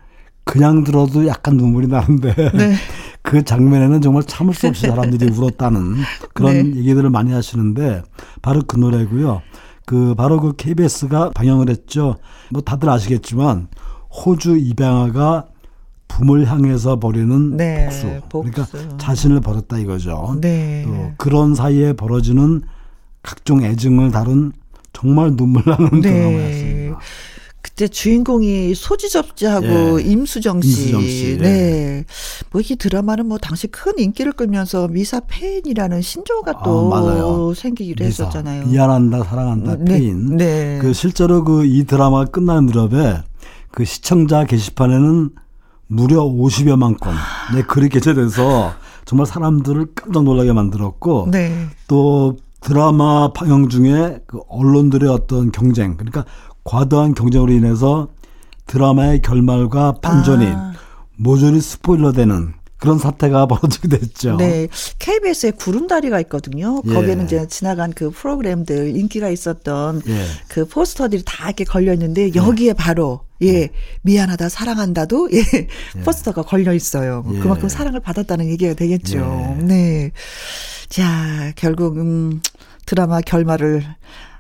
그냥 0.50 0.82
들어도 0.82 1.28
약간 1.28 1.56
눈물이 1.56 1.86
나는데 1.86 2.34
네. 2.54 2.74
그 3.22 3.44
장면에는 3.44 4.00
정말 4.00 4.24
참을 4.24 4.52
수 4.52 4.66
없이 4.66 4.86
사람들이 4.86 5.30
울었다는 5.38 5.96
그런 6.34 6.52
네. 6.54 6.78
얘기들을 6.80 7.08
많이 7.10 7.32
하시는데 7.32 8.02
바로 8.42 8.62
그 8.66 8.76
노래고요. 8.76 9.42
그 9.86 10.14
바로 10.16 10.40
그 10.40 10.54
KBS가 10.56 11.30
방영을 11.30 11.68
했죠. 11.70 12.16
뭐 12.50 12.62
다들 12.62 12.88
아시겠지만 12.88 13.68
호주 14.10 14.56
입양아가 14.56 15.46
부모를 16.09 16.50
향해서 16.50 16.98
벌이는 16.98 17.56
네, 17.56 17.84
복수. 17.84 18.20
복수. 18.28 18.50
그러니까 18.50 18.98
자신을 18.98 19.40
버렸다 19.40 19.78
이거죠. 19.78 20.36
네. 20.40 20.82
또 20.84 21.12
그런 21.16 21.54
사이에 21.54 21.92
벌어지는 21.92 22.62
각종 23.22 23.62
애증을 23.62 24.10
다룬 24.10 24.52
정말 24.92 25.36
눈물 25.36 25.62
나는 25.64 26.00
네. 26.00 26.10
드라마였습니다. 26.10 26.98
그때 27.80 27.88
주인공이 27.88 28.74
소지섭 28.74 29.43
씨하고 29.43 30.02
예. 30.02 30.04
임수정 30.04 30.60
씨. 30.60 30.68
임수정 30.90 31.00
씨. 31.00 31.38
네. 31.38 31.48
네. 31.48 32.04
뭐 32.52 32.60
이 32.60 32.76
드라마는 32.76 33.26
뭐 33.26 33.38
당시 33.38 33.68
큰 33.68 33.94
인기를 33.98 34.32
끌면서 34.32 34.86
미사 34.88 35.18
폐인이라는 35.26 36.02
신조어가 36.02 36.50
아, 36.58 36.62
또 36.62 36.92
아, 36.94 37.54
생기기도 37.59 38.04
미사. 38.04 38.24
했었잖아요. 38.24 38.66
미안하다, 38.66 39.24
사랑한다, 39.24 39.76
네. 39.78 39.84
폐인. 39.98 40.37
네. 40.36 40.78
그 40.82 40.92
실제로 40.92 41.42
그 41.42 41.64
이 41.64 41.84
드라마 41.84 42.26
끝난 42.26 42.64
무렵에 42.64 43.22
그 43.70 43.84
시청자 43.86 44.44
게시판에는 44.44 45.30
무려 45.86 46.22
50여만 46.24 46.98
건의 47.00 47.18
네, 47.54 47.62
글이 47.62 47.88
게재돼서 47.88 48.74
정말 49.06 49.26
사람들을 49.26 49.86
깜짝 49.94 50.24
놀라게 50.24 50.52
만들었고 50.52 51.28
네. 51.30 51.66
또 51.88 52.36
드라마 52.60 53.32
방영 53.32 53.70
중에 53.70 54.20
그 54.26 54.40
언론들의 54.50 55.08
어떤 55.08 55.50
경쟁 55.50 55.96
그러니까 55.96 56.26
과도한 56.70 57.14
경쟁으로 57.14 57.52
인해서 57.52 58.11
드라마의 58.68 59.22
결말과 59.22 59.94
반전이 60.00 60.46
아. 60.46 60.72
모조리 61.16 61.61
스포일러되는 61.61 62.54
그런 62.76 62.96
사태가 62.96 63.46
벌어지게 63.50 63.88
됐죠. 63.88 64.37
네. 64.37 64.68
KBS에 65.00 65.50
구름다리가 65.50 66.20
있거든요. 66.20 66.80
예. 66.87 66.94
거기에는 66.94 67.24
이제 67.24 67.48
지나간 67.48 67.92
그 67.92 68.11
프로그램들 68.11 68.96
인기가 68.96 69.28
있었던 69.28 70.02
예. 70.06 70.24
그 70.46 70.64
포스터들이 70.64 71.24
다 71.26 71.48
이렇게 71.48 71.64
걸려 71.64 71.92
있는데 71.92 72.28
예. 72.28 72.35
여기에 72.37 72.68
예. 72.68 72.72
바로 72.72 73.22
예, 73.42 73.70
미안하다, 74.02 74.50
사랑한다도, 74.50 75.30
예, 75.33 75.38
예. 75.38 76.00
포스터가 76.04 76.42
걸려 76.42 76.72
있어요. 76.72 77.24
예. 77.35 77.38
그만큼 77.40 77.68
사랑을 77.68 77.98
받았다는 77.98 78.46
얘기가 78.46 78.74
되겠죠. 78.74 79.56
네. 79.62 80.12
자, 80.90 81.52
결국, 81.56 81.96
음, 81.96 82.42
드라마 82.85 83.22
결말을 83.22 83.83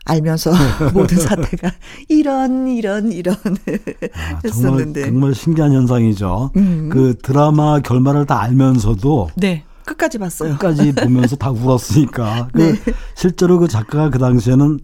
알면서 0.04 0.52
모든 0.94 1.18
사태가 1.18 1.72
이런 2.08 2.68
이런 2.68 3.12
이런 3.12 3.36
아, 4.14 4.40
했었는데 4.44 5.02
정말, 5.02 5.12
정말 5.12 5.34
신기한 5.34 5.72
현상이죠. 5.72 6.50
음. 6.56 6.88
그 6.90 7.16
드라마 7.22 7.80
결말을 7.80 8.26
다 8.26 8.40
알면서도 8.40 9.30
네. 9.36 9.64
끝까지 9.84 10.18
봤어요. 10.18 10.52
끝까지 10.52 10.92
보면서 10.96 11.36
다 11.36 11.50
울었으니까. 11.50 12.48
그 12.52 12.62
네. 12.62 12.92
실제로 13.14 13.58
그 13.58 13.68
작가가 13.68 14.10
그 14.10 14.18
당시에는 14.18 14.80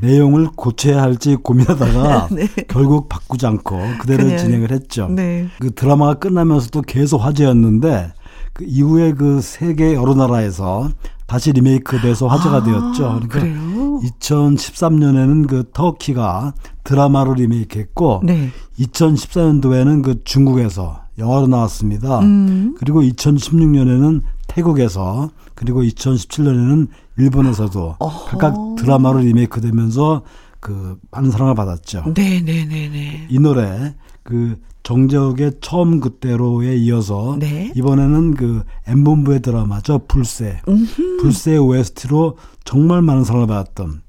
내용을 0.00 0.48
고쳐야 0.54 1.02
할지 1.02 1.34
고민하다가 1.36 2.28
네. 2.30 2.46
결국 2.68 3.08
바꾸지 3.08 3.46
않고 3.46 3.80
그대로 4.00 4.24
그냥, 4.24 4.38
진행을 4.38 4.70
했죠. 4.70 5.08
네. 5.08 5.48
그 5.58 5.72
드라마가 5.74 6.14
끝나면서도 6.14 6.82
계속 6.82 7.18
화제였는데 7.18 8.12
그 8.52 8.64
이후에 8.66 9.12
그 9.12 9.40
세계 9.40 9.94
여러 9.94 10.14
나라에서 10.14 10.90
다시 11.28 11.52
리메이크돼서 11.52 12.26
화제가 12.26 12.56
아, 12.56 12.62
되었죠. 12.62 13.20
그러니까 13.20 13.40
그래요? 13.40 14.00
2013년에는 14.20 15.46
그 15.46 15.64
터키가 15.74 16.54
드라마로 16.84 17.34
리메이크했고 17.34 18.22
네. 18.24 18.48
2014년도에는 18.78 20.02
그 20.02 20.24
중국에서 20.24 21.02
영화로 21.18 21.46
나왔습니다. 21.46 22.20
음. 22.20 22.74
그리고 22.78 23.02
2016년에는 23.02 24.22
태국에서 24.46 25.28
그리고 25.54 25.82
2017년에는 25.82 26.88
일본에서도 27.18 27.96
어허. 27.98 28.38
각각 28.38 28.76
드라마로 28.76 29.18
리메이크되면서 29.18 30.22
그 30.60 30.98
많은 31.10 31.30
사랑을 31.30 31.54
받았죠. 31.54 32.04
네네네네. 32.16 32.42
네, 32.42 32.64
네, 32.64 32.88
네. 32.88 33.26
이 33.28 33.38
노래 33.38 33.94
그 34.28 34.56
정재욱의 34.82 35.52
처음 35.62 36.00
그때로에 36.00 36.76
이어서 36.76 37.38
네. 37.40 37.72
이번에는 37.74 38.34
그 38.34 38.62
엠본부의 38.86 39.40
드라마죠 39.40 40.00
불새 40.06 40.60
음흠. 40.68 41.16
불새 41.22 41.56
OST로 41.56 42.36
정말 42.62 43.00
많은 43.00 43.24
사랑을 43.24 43.46
받았던 43.46 44.02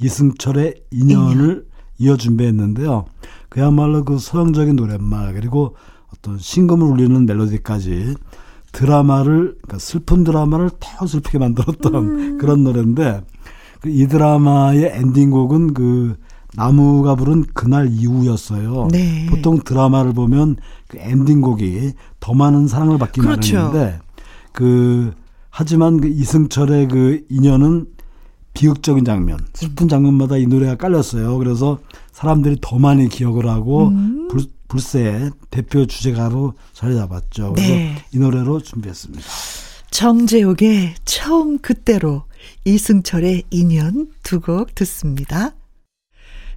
이승철의 0.00 0.76
인연을 0.90 1.34
인연. 1.34 1.64
이어 1.98 2.16
준비했는데요. 2.16 3.04
그야말로 3.50 4.02
그 4.06 4.18
서정적인 4.18 4.76
노랫말 4.76 5.34
그리고 5.34 5.76
어떤 6.14 6.38
신금을 6.38 6.86
울리는 6.86 7.26
멜로디까지 7.26 8.14
드라마를 8.72 9.56
그러니까 9.60 9.78
슬픈 9.78 10.24
드라마를 10.24 10.70
더 10.80 11.06
슬프게 11.06 11.36
만들었던 11.36 11.94
음. 11.94 12.38
그런 12.38 12.64
노래인데 12.64 13.20
그이 13.82 14.06
드라마의 14.08 14.92
엔딩곡은 14.94 15.74
그 15.74 16.16
나무가 16.56 17.14
부른 17.14 17.44
그날 17.54 17.88
이후였어요. 17.90 18.88
네. 18.90 19.26
보통 19.28 19.58
드라마를 19.62 20.12
보면 20.12 20.56
그 20.88 20.98
엔딩곡이 20.98 21.92
더 22.20 22.34
많은 22.34 22.66
사랑을 22.68 22.98
받기 22.98 23.20
그렇죠. 23.20 23.56
마련인데 23.56 23.98
그 24.52 25.12
하지만 25.50 26.00
그 26.00 26.08
이승철의 26.08 26.88
그 26.88 27.24
인연은 27.30 27.86
비극적인 28.54 29.04
장면, 29.04 29.38
슬픈 29.52 29.86
장면마다 29.86 30.38
이 30.38 30.46
노래가 30.46 30.76
깔렸어요. 30.76 31.36
그래서 31.38 31.78
사람들이 32.12 32.56
더 32.62 32.78
많이 32.78 33.06
기억을 33.08 33.46
하고 33.48 33.88
음. 33.88 34.28
불, 34.30 34.44
불새의 34.68 35.30
대표 35.50 35.86
주제가로 35.86 36.54
자리 36.72 36.94
잡았죠. 36.94 37.52
그래서 37.52 37.70
네. 37.72 37.96
이 38.14 38.18
노래로 38.18 38.60
준비했습니다. 38.62 39.22
정재욱의 39.90 40.94
처음 41.04 41.58
그때로 41.58 42.24
이승철의 42.64 43.44
인연 43.50 44.08
두 44.22 44.40
곡 44.40 44.74
듣습니다. 44.74 45.52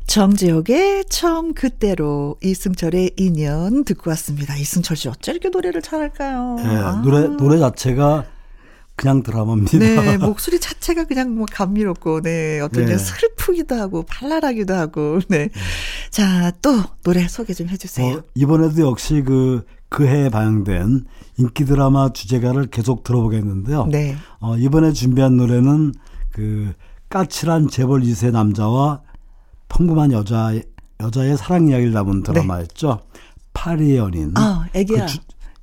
정지혁의 0.10 1.06
처음 1.08 1.54
그때로 1.54 2.36
이승철의 2.42 3.12
인연 3.18 3.84
듣고 3.84 4.10
왔습니다. 4.10 4.58
이승철 4.58 4.98
씨 4.98 5.08
어째 5.08 5.32
이렇게 5.32 5.50
노래를 5.50 5.84
잘할까요? 5.84 6.56
네, 6.58 6.64
아. 6.66 7.02
노래 7.04 7.28
노래 7.28 7.60
자체가 7.60 8.26
그냥 8.96 9.22
드라마입니다. 9.22 9.78
네, 9.78 10.18
목소리 10.18 10.60
자체가 10.60 11.06
그냥 11.06 11.36
뭐 11.36 11.46
감미롭고, 11.50 12.22
네, 12.22 12.60
어떤 12.60 12.86
네. 12.86 12.98
슬프기도 12.98 13.76
하고, 13.76 14.04
발랄하기도 14.04 14.74
하고, 14.74 15.20
네. 15.30 15.48
네. 15.48 15.50
자, 16.10 16.52
또 16.62 16.84
노래 17.04 17.26
소개 17.30 17.54
좀 17.54 17.70
해주세요. 17.70 18.18
어, 18.18 18.24
이번에도 18.34 18.82
역시 18.82 19.24
그, 19.26 19.64
그해 19.88 20.30
방영된 20.30 21.06
인기 21.38 21.64
드라마 21.64 22.12
주제가를 22.12 22.66
계속 22.66 23.04
들어보겠는데요. 23.04 23.86
네. 23.86 24.18
어, 24.40 24.58
이번에 24.58 24.92
준비한 24.92 25.38
노래는 25.38 25.94
그, 26.34 26.74
까칠한 27.10 27.70
재벌 27.70 28.02
2세 28.02 28.32
남자와 28.32 29.02
평범한 29.70 30.12
여자 30.12 30.54
여자의 31.00 31.38
사랑 31.38 31.70
이야기를 31.70 31.94
담은 31.94 32.24
네. 32.24 32.34
드라마였죠. 32.34 33.02
네. 33.14 33.20
파리의 33.54 33.98
연인. 33.98 34.34
아, 34.36 34.66
애기야. 34.74 35.06
그 35.06 35.12
주, 35.12 35.20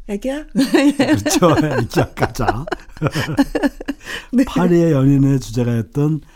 애기야? 0.08 0.46
그렇죠. 0.46 1.50
애기야 1.82 2.14
가자. 2.14 2.64
네. 4.32 4.44
파리의 4.44 4.92
연인의 4.92 5.40
주제가였던 5.40 6.20
그 6.20 6.26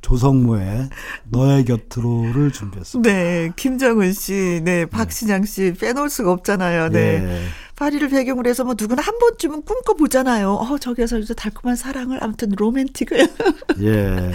조성모의 0.00 0.88
너의 1.30 1.64
곁으로를 1.64 2.50
준비했습니다. 2.50 3.10
네, 3.10 3.52
김정은 3.56 4.12
씨, 4.12 4.32
네, 4.32 4.78
네. 4.80 4.86
박신양 4.86 5.44
씨 5.44 5.72
빼놓을 5.74 6.10
수가 6.10 6.32
없잖아요. 6.32 6.88
네. 6.88 7.20
네. 7.20 7.42
파리를 7.76 8.08
배경으로 8.08 8.50
해서 8.50 8.64
뭐 8.64 8.74
누구나 8.76 9.02
한 9.02 9.16
번쯤은 9.20 9.62
꿈꿔 9.62 9.94
보잖아요. 9.94 10.54
어, 10.54 10.78
저기에서 10.78 11.18
이제 11.20 11.32
달콤한 11.32 11.76
사랑을 11.76 12.22
아무튼 12.22 12.50
로맨틱을 12.56 13.28
예. 13.82 14.32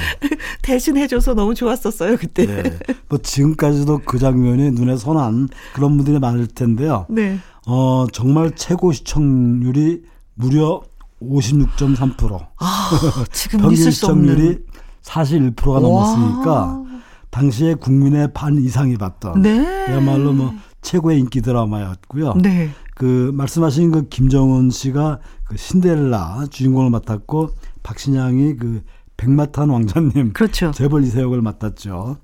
대신 0.61 0.95
해줘서 0.95 1.33
너무 1.33 1.53
좋았었어요 1.53 2.15
그때. 2.15 2.45
네. 2.45 2.79
뭐 3.09 3.19
지금까지도 3.19 4.03
그 4.05 4.17
장면이 4.17 4.71
눈에 4.71 4.95
선한 4.95 5.49
그런 5.73 5.97
분들이 5.97 6.19
많을 6.19 6.47
텐데요. 6.47 7.05
네. 7.09 7.37
어 7.67 8.07
정말 8.13 8.55
최고 8.55 8.93
시청률이 8.93 10.03
무려 10.35 10.81
56.3%. 11.21 12.47
아, 12.59 13.25
지금 13.31 13.59
평균 13.59 13.91
시청률이 13.91 14.59
41%가 15.03 15.79
넘었으니까 15.79 16.83
당시에 17.29 17.75
국민의 17.75 18.33
반 18.33 18.57
이상이 18.57 18.97
봤던 18.97 19.41
네. 19.41 19.85
그야말로 19.85 20.33
뭐 20.33 20.53
최고의 20.81 21.19
인기 21.19 21.41
드라마였고요. 21.41 22.35
네. 22.35 22.69
그 22.95 23.31
말씀하신 23.33 23.91
그 23.91 24.07
김정은 24.07 24.69
씨가 24.69 25.19
그 25.45 25.57
신데렐라 25.57 26.45
주인공을 26.51 26.89
맡았고 26.89 27.49
박신양이 27.81 28.57
그 28.57 28.83
백마탄 29.17 29.69
왕자님 29.69 30.33
그렇죠. 30.33 30.71
재벌 30.71 31.03
이세 31.03 31.21
역을 31.21 31.41
맡았죠. 31.41 32.17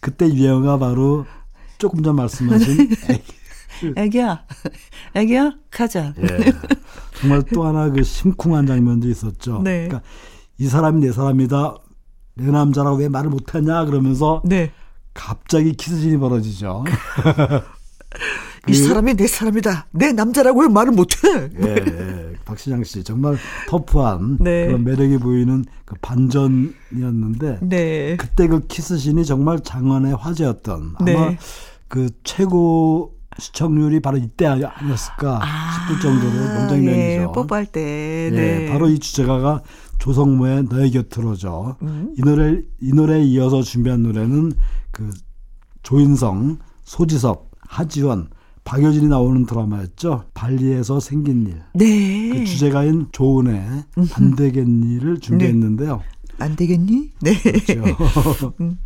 그때 0.00 0.32
유행어가 0.32 0.78
바로 0.78 1.26
조금 1.78 2.02
전 2.02 2.16
말씀하신 2.16 2.90
애기야, 3.96 4.44
애기야, 5.14 5.52
가자. 5.70 6.14
예. 6.18 6.52
정말 7.18 7.42
또 7.52 7.64
하나 7.64 7.90
그 7.90 8.02
심쿵한 8.04 8.66
장면도 8.66 9.08
있었죠. 9.08 9.60
네. 9.62 9.88
그러니까 9.88 10.02
이 10.58 10.66
사람이 10.66 11.00
내 11.00 11.10
사람이다, 11.10 11.74
내 12.34 12.50
남자라고 12.50 12.96
왜 12.96 13.08
말을 13.08 13.30
못하냐 13.30 13.84
그러면서 13.84 14.42
네. 14.44 14.72
갑자기 15.14 15.72
키스신이 15.74 16.16
벌어지죠. 16.18 16.84
이 18.68 18.74
사람이 18.74 19.14
내 19.14 19.26
사람이다. 19.26 19.86
내 19.90 20.12
남자라고 20.12 20.62
왜 20.62 20.68
말을 20.68 20.92
못해? 20.92 21.16
예, 21.62 21.74
예. 21.74 22.32
박시장 22.44 22.84
씨 22.84 23.02
정말 23.02 23.36
터프한 23.68 24.38
네. 24.40 24.66
그런 24.66 24.84
매력이 24.84 25.18
보이는 25.18 25.64
그 25.84 25.96
반전이었는데 26.00 27.58
네. 27.62 28.16
그때 28.16 28.46
그 28.46 28.66
키스신이 28.66 29.24
정말 29.24 29.60
장안의 29.60 30.14
화제였던 30.14 30.94
아마 30.96 31.04
네. 31.04 31.38
그 31.88 32.08
최고 32.22 33.14
시청률이 33.38 34.00
바로 34.00 34.18
이때 34.18 34.46
아니었을까 34.46 35.40
아, 35.42 35.88
싶을 35.88 36.00
정도로 36.00 36.32
명장면이죠. 36.32 37.22
예, 37.22 37.26
뽀뽀할 37.32 37.66
때. 37.66 37.80
예, 38.26 38.30
네. 38.30 38.68
바로 38.70 38.88
이 38.88 38.98
주제가가 38.98 39.62
조성모의 40.02 40.64
너의 40.64 40.90
곁으로죠. 40.90 41.76
음. 41.82 42.12
이 42.18 42.22
노래 42.22 42.60
이 42.80 42.92
노래에 42.92 43.22
이어서 43.22 43.62
준비한 43.62 44.02
노래는 44.02 44.50
그 44.90 45.08
조인성, 45.84 46.58
소지섭, 46.82 47.52
하지원, 47.60 48.28
박여진이 48.64 49.06
나오는 49.06 49.46
드라마였죠. 49.46 50.24
발리에서 50.34 50.98
생긴 50.98 51.46
일. 51.46 51.62
네. 51.74 52.30
그 52.30 52.44
주제가인 52.44 53.10
조은의 53.12 53.64
안 54.14 54.34
되겠니를 54.34 55.20
준비했는데요. 55.20 55.96
네. 55.98 56.44
안 56.44 56.56
되겠니? 56.56 57.10
네. 57.20 57.34
그렇죠. 57.40 58.54
음. 58.60 58.78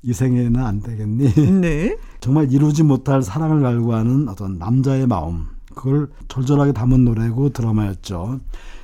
이 0.00 0.14
생에는 0.14 0.56
안 0.56 0.80
되겠니? 0.80 1.34
네. 1.60 1.98
정말 2.20 2.50
이루지 2.50 2.82
못할 2.82 3.20
사랑을 3.20 3.60
갈구하는 3.60 4.26
어떤 4.26 4.56
남자의 4.56 5.06
마음. 5.06 5.48
그걸 5.74 6.08
절절하게 6.28 6.72
담은 6.72 7.04
노래고 7.04 7.50
드라마였죠. 7.50 8.40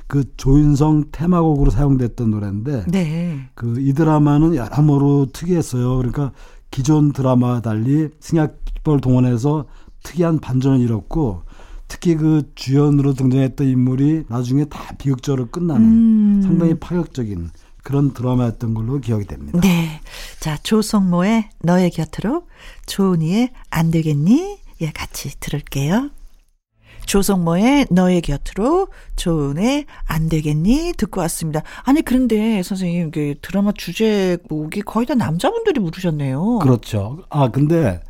그 0.08 0.24
조인성 0.36 1.04
테마곡으로 1.12 1.70
사용됐던 1.70 2.30
노래인데 2.30 2.86
네. 2.88 3.50
그이 3.54 3.92
드라마는 3.92 4.56
여러모로 4.56 5.26
특이했어요. 5.32 5.98
그러니까 5.98 6.32
기존 6.70 7.12
드라마와 7.12 7.60
달리 7.60 8.08
승약벌 8.18 9.00
동원해서 9.00 9.66
특이한 10.02 10.38
반전을 10.40 10.80
이뤘고 10.80 11.42
특히 11.88 12.16
그 12.16 12.50
주연으로 12.54 13.14
등장했던 13.14 13.66
인물이 13.66 14.24
나중에 14.28 14.64
다 14.64 14.94
비극적으로 14.98 15.46
끝나는 15.46 15.84
음. 15.84 16.42
상당히 16.42 16.74
파격적인 16.74 17.50
그런 17.82 18.12
드라마였던 18.12 18.74
걸로 18.74 19.00
기억이 19.00 19.26
됩니다. 19.26 19.60
네. 19.60 20.00
자, 20.40 20.58
조성모의 20.62 21.50
너의 21.62 21.90
곁으로 21.90 22.46
조은이의 22.86 23.50
안 23.70 23.90
되겠니? 23.90 24.58
예, 24.80 24.90
같이 24.90 25.34
들을게요. 25.40 26.10
조성모의 27.08 27.86
너의 27.90 28.20
곁으로 28.20 28.88
좋은애 29.16 29.86
안 30.04 30.28
되겠니 30.28 30.92
듣고 30.96 31.22
왔습니다. 31.22 31.62
아니 31.84 32.02
그런데 32.02 32.62
선생님 32.62 33.10
그 33.10 33.34
드라마 33.40 33.72
주제곡이 33.72 34.82
거의 34.82 35.06
다 35.06 35.14
남자분들이 35.14 35.80
부르셨네요. 35.80 36.58
그렇죠. 36.58 37.24
아 37.30 37.50
근데 37.50 38.00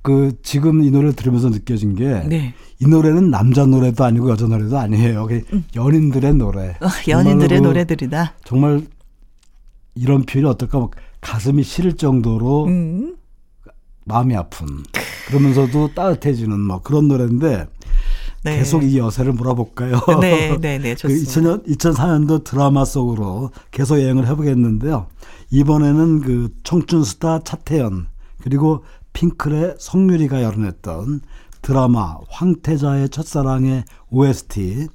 그 0.00 0.32
지금 0.42 0.82
이 0.82 0.90
노래 0.90 1.12
들으면서 1.12 1.50
느껴진 1.50 1.94
게이 1.94 2.28
네. 2.28 2.54
노래는 2.80 3.30
남자 3.30 3.66
노래도 3.66 4.04
아니고 4.04 4.30
여자 4.30 4.46
노래도 4.46 4.78
아니에요. 4.78 5.28
음. 5.52 5.64
연인들의 5.76 6.34
노래. 6.34 6.70
어, 6.80 6.88
연인들의 7.06 7.60
그 7.60 7.66
노래들이다. 7.66 8.34
정말 8.44 8.80
이런 9.94 10.24
표현이 10.24 10.48
어떨까 10.48 10.78
막 10.78 10.92
가슴이 11.20 11.62
시릴 11.62 11.98
정도로 11.98 12.64
음. 12.64 13.16
마음이 14.06 14.34
아픈 14.36 14.66
그러면서도 15.26 15.92
따뜻해지는 15.94 16.58
뭐 16.58 16.80
그런 16.80 17.08
노래인데 17.08 17.66
네. 18.44 18.58
계속 18.58 18.84
이 18.84 18.98
여세를 18.98 19.32
몰아볼까요? 19.32 20.00
네, 20.20 20.56
네, 20.60 20.78
네, 20.78 20.94
그 20.94 21.00
좋습니다. 21.08 21.58
그 21.58 21.64
2000년 21.64 21.76
2004년도 21.76 22.44
드라마 22.44 22.84
속으로 22.84 23.50
계속 23.70 24.00
여행을 24.00 24.26
해보겠는데요. 24.26 25.06
이번에는 25.50 26.20
그 26.20 26.48
청춘 26.62 27.04
스타 27.04 27.40
차태현 27.40 28.06
그리고 28.42 28.84
핑클의 29.12 29.76
성유리가 29.78 30.42
열어냈던 30.42 31.20
드라마 31.62 32.16
황태자의 32.28 33.08
첫사랑의 33.08 33.84
OST 34.10 34.86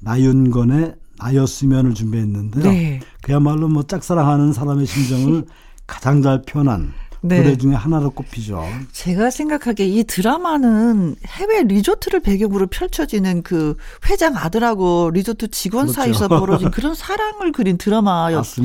나윤건의 0.00 0.94
나였으면을 1.18 1.94
준비했는데요. 1.94 2.64
네. 2.64 3.00
그야말로 3.22 3.68
뭐 3.68 3.82
짝사랑하는 3.82 4.52
사람의 4.52 4.86
심정을 4.86 5.44
가장 5.86 6.22
잘 6.22 6.42
표현한 6.42 6.92
네. 7.20 7.42
노래 7.42 7.56
중에 7.56 7.74
하나로 7.74 8.10
꼽히죠. 8.10 8.64
제가 8.92 9.30
생각하기에 9.30 9.86
이 9.86 10.04
드라마는 10.04 11.16
해외 11.26 11.62
리조트를 11.62 12.20
배경으로 12.20 12.66
펼쳐지는 12.68 13.42
그 13.42 13.76
회장 14.08 14.36
아들하고 14.36 15.10
리조트 15.12 15.48
직원 15.50 15.86
그렇죠. 15.86 16.00
사이에서 16.00 16.28
벌어진 16.40 16.70
그런 16.70 16.94
사랑을 16.94 17.52
그린 17.52 17.78
드라마였죠. 17.78 18.62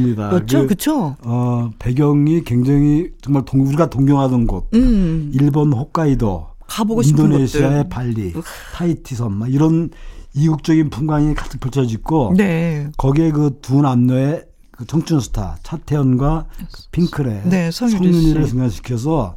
그, 0.61 0.65
그렇죠. 0.67 1.15
어, 1.23 1.69
배경이 1.79 2.43
굉장히 2.43 3.09
정말 3.21 3.43
동, 3.45 3.61
우리가 3.61 3.89
동경하던 3.89 4.47
곳, 4.47 4.67
음. 4.73 5.31
일본 5.33 5.73
홋카이도, 5.73 6.47
가보고 6.67 7.01
싶은 7.01 7.25
인도네시아의 7.25 7.89
발리, 7.89 8.33
타이티 8.73 9.15
섬, 9.15 9.33
막 9.33 9.51
이런 9.51 9.89
이국적인 10.33 10.89
풍광이 10.89 11.33
가득 11.35 11.59
펼쳐지고 11.59 12.33
네. 12.37 12.87
거기에 12.97 13.31
그 13.31 13.51
두 13.61 13.81
남녀의 13.81 14.45
그 14.81 14.87
청춘 14.87 15.19
스타 15.19 15.57
차태현과 15.61 16.47
핑클의 16.91 17.43
네, 17.45 17.69
성윤이를 17.69 18.47
승화시켜서 18.47 19.35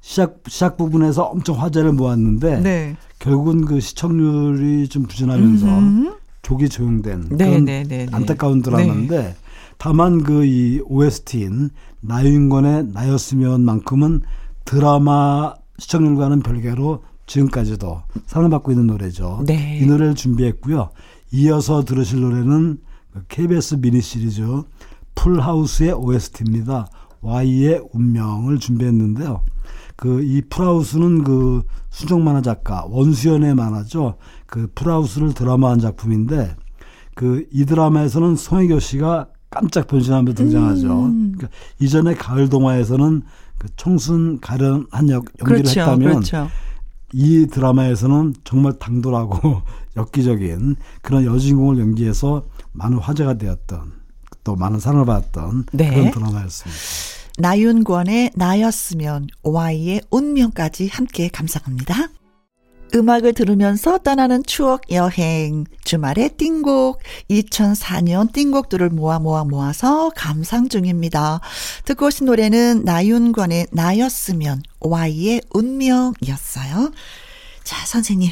시작 0.00 0.38
시작 0.46 0.76
부분에서 0.76 1.24
엄청 1.24 1.60
화제를 1.60 1.92
모았는데 1.92 2.60
네. 2.60 2.96
결국은 3.18 3.64
그 3.64 3.80
시청률이 3.80 4.86
좀 4.88 5.02
부진하면서 5.02 5.66
음흠. 5.66 6.14
조기 6.42 6.68
조용된 6.68 7.30
네, 7.30 7.44
그런 7.44 7.64
네, 7.64 7.82
네, 7.82 8.06
네. 8.06 8.12
안타까운 8.12 8.62
드라마인데 8.62 9.34
다만 9.78 10.22
그 10.22 10.44
이 10.44 10.80
OST인 10.84 11.70
나윤건의 12.00 12.90
나였으면만큼은 12.92 14.20
드라마 14.64 15.54
시청률과는 15.78 16.42
별개로 16.42 17.02
지금까지도 17.26 18.02
사랑받고 18.26 18.70
있는 18.70 18.86
노래죠. 18.86 19.42
네. 19.44 19.80
이 19.82 19.86
노래를 19.86 20.14
준비했고요. 20.14 20.90
이어서 21.32 21.84
들으실 21.84 22.20
노래는 22.20 22.78
KBS 23.28 23.76
미니 23.76 24.00
시리즈 24.00 24.42
풀하우스의 25.14 25.92
OST입니다. 25.92 26.86
Y의 27.22 27.82
운명을 27.92 28.58
준비했는데요. 28.58 29.42
그 29.96 30.20
이 30.22 30.42
풀하우스는 30.42 31.24
그 31.24 31.62
수정 31.90 32.24
만화 32.24 32.42
작가 32.42 32.84
원수연의 32.88 33.54
만화죠. 33.54 34.16
그 34.46 34.68
풀하우스를 34.74 35.32
드라마한 35.34 35.78
작품인데 35.78 36.56
그 37.14 37.46
이 37.52 37.64
드라마에서는 37.64 38.36
송혜교 38.36 38.80
씨가 38.80 39.28
깜짝 39.50 39.86
변신하며 39.86 40.34
등장하죠. 40.34 41.04
음. 41.04 41.32
그러니까 41.36 41.48
이전에 41.78 42.14
가을 42.14 42.48
동화에서는 42.48 43.22
그 43.58 43.68
청순 43.76 44.40
가련한 44.40 45.08
역 45.10 45.24
연기를 45.40 45.62
그렇죠, 45.62 45.80
했다면 45.80 46.08
그렇죠. 46.08 46.48
이 47.12 47.46
드라마에서는 47.46 48.34
정말 48.42 48.72
당돌하고 48.80 49.62
엽기적인 49.96 50.74
그런 51.02 51.24
여주인공을 51.24 51.78
연기해서 51.78 52.42
많은 52.72 52.98
화제가 52.98 53.34
되었던 53.38 53.92
또 54.44 54.54
많은 54.56 54.78
사랑을 54.78 55.06
받았던 55.06 55.66
네. 55.72 55.90
그런 55.90 56.10
드라마였습니다. 56.10 56.80
나윤권의 57.38 58.32
나였으면 58.36 59.26
Y의 59.42 60.02
운명까지 60.10 60.88
함께 60.88 61.28
감상합니다. 61.28 62.08
음악을 62.94 63.32
들으면서 63.32 63.98
떠나는 63.98 64.44
추억 64.44 64.82
여행 64.92 65.64
주말의 65.82 66.36
띵곡 66.36 67.00
2004년 67.28 68.32
띵곡들을 68.32 68.90
모아 68.90 69.18
모아 69.18 69.42
모아서 69.42 70.10
감상 70.14 70.68
중입니다. 70.68 71.40
듣고 71.86 72.06
오신 72.06 72.26
노래는 72.26 72.84
나윤권의 72.84 73.68
나였으면 73.72 74.62
Y의 74.78 75.40
운명이었어요. 75.52 76.92
자 77.64 77.86
선생님. 77.86 78.30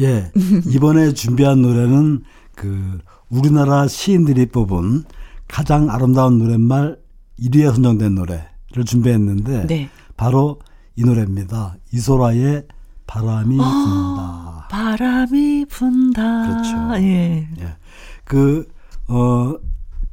예 0.00 0.30
이번에 0.68 1.14
준비한 1.14 1.62
노래는 1.62 2.22
그 2.54 2.98
우리나라 3.30 3.88
시인들이 3.88 4.46
뽑은 4.46 5.04
가장 5.48 5.90
아름다운 5.90 6.38
노랫말 6.38 6.98
1위에 7.40 7.72
선정된 7.72 8.14
노래를 8.14 8.84
준비했는데 8.84 9.66
네. 9.66 9.88
바로 10.16 10.60
이 10.96 11.04
노래입니다. 11.04 11.76
이소라의 11.92 12.66
바람이 13.06 13.58
아, 13.60 14.66
분다. 14.68 14.68
바람이 14.70 15.66
분다. 15.66 16.46
그렇죠. 16.46 17.04
예. 17.04 17.48
예. 17.60 17.76
그, 18.24 18.66
어, 19.08 19.54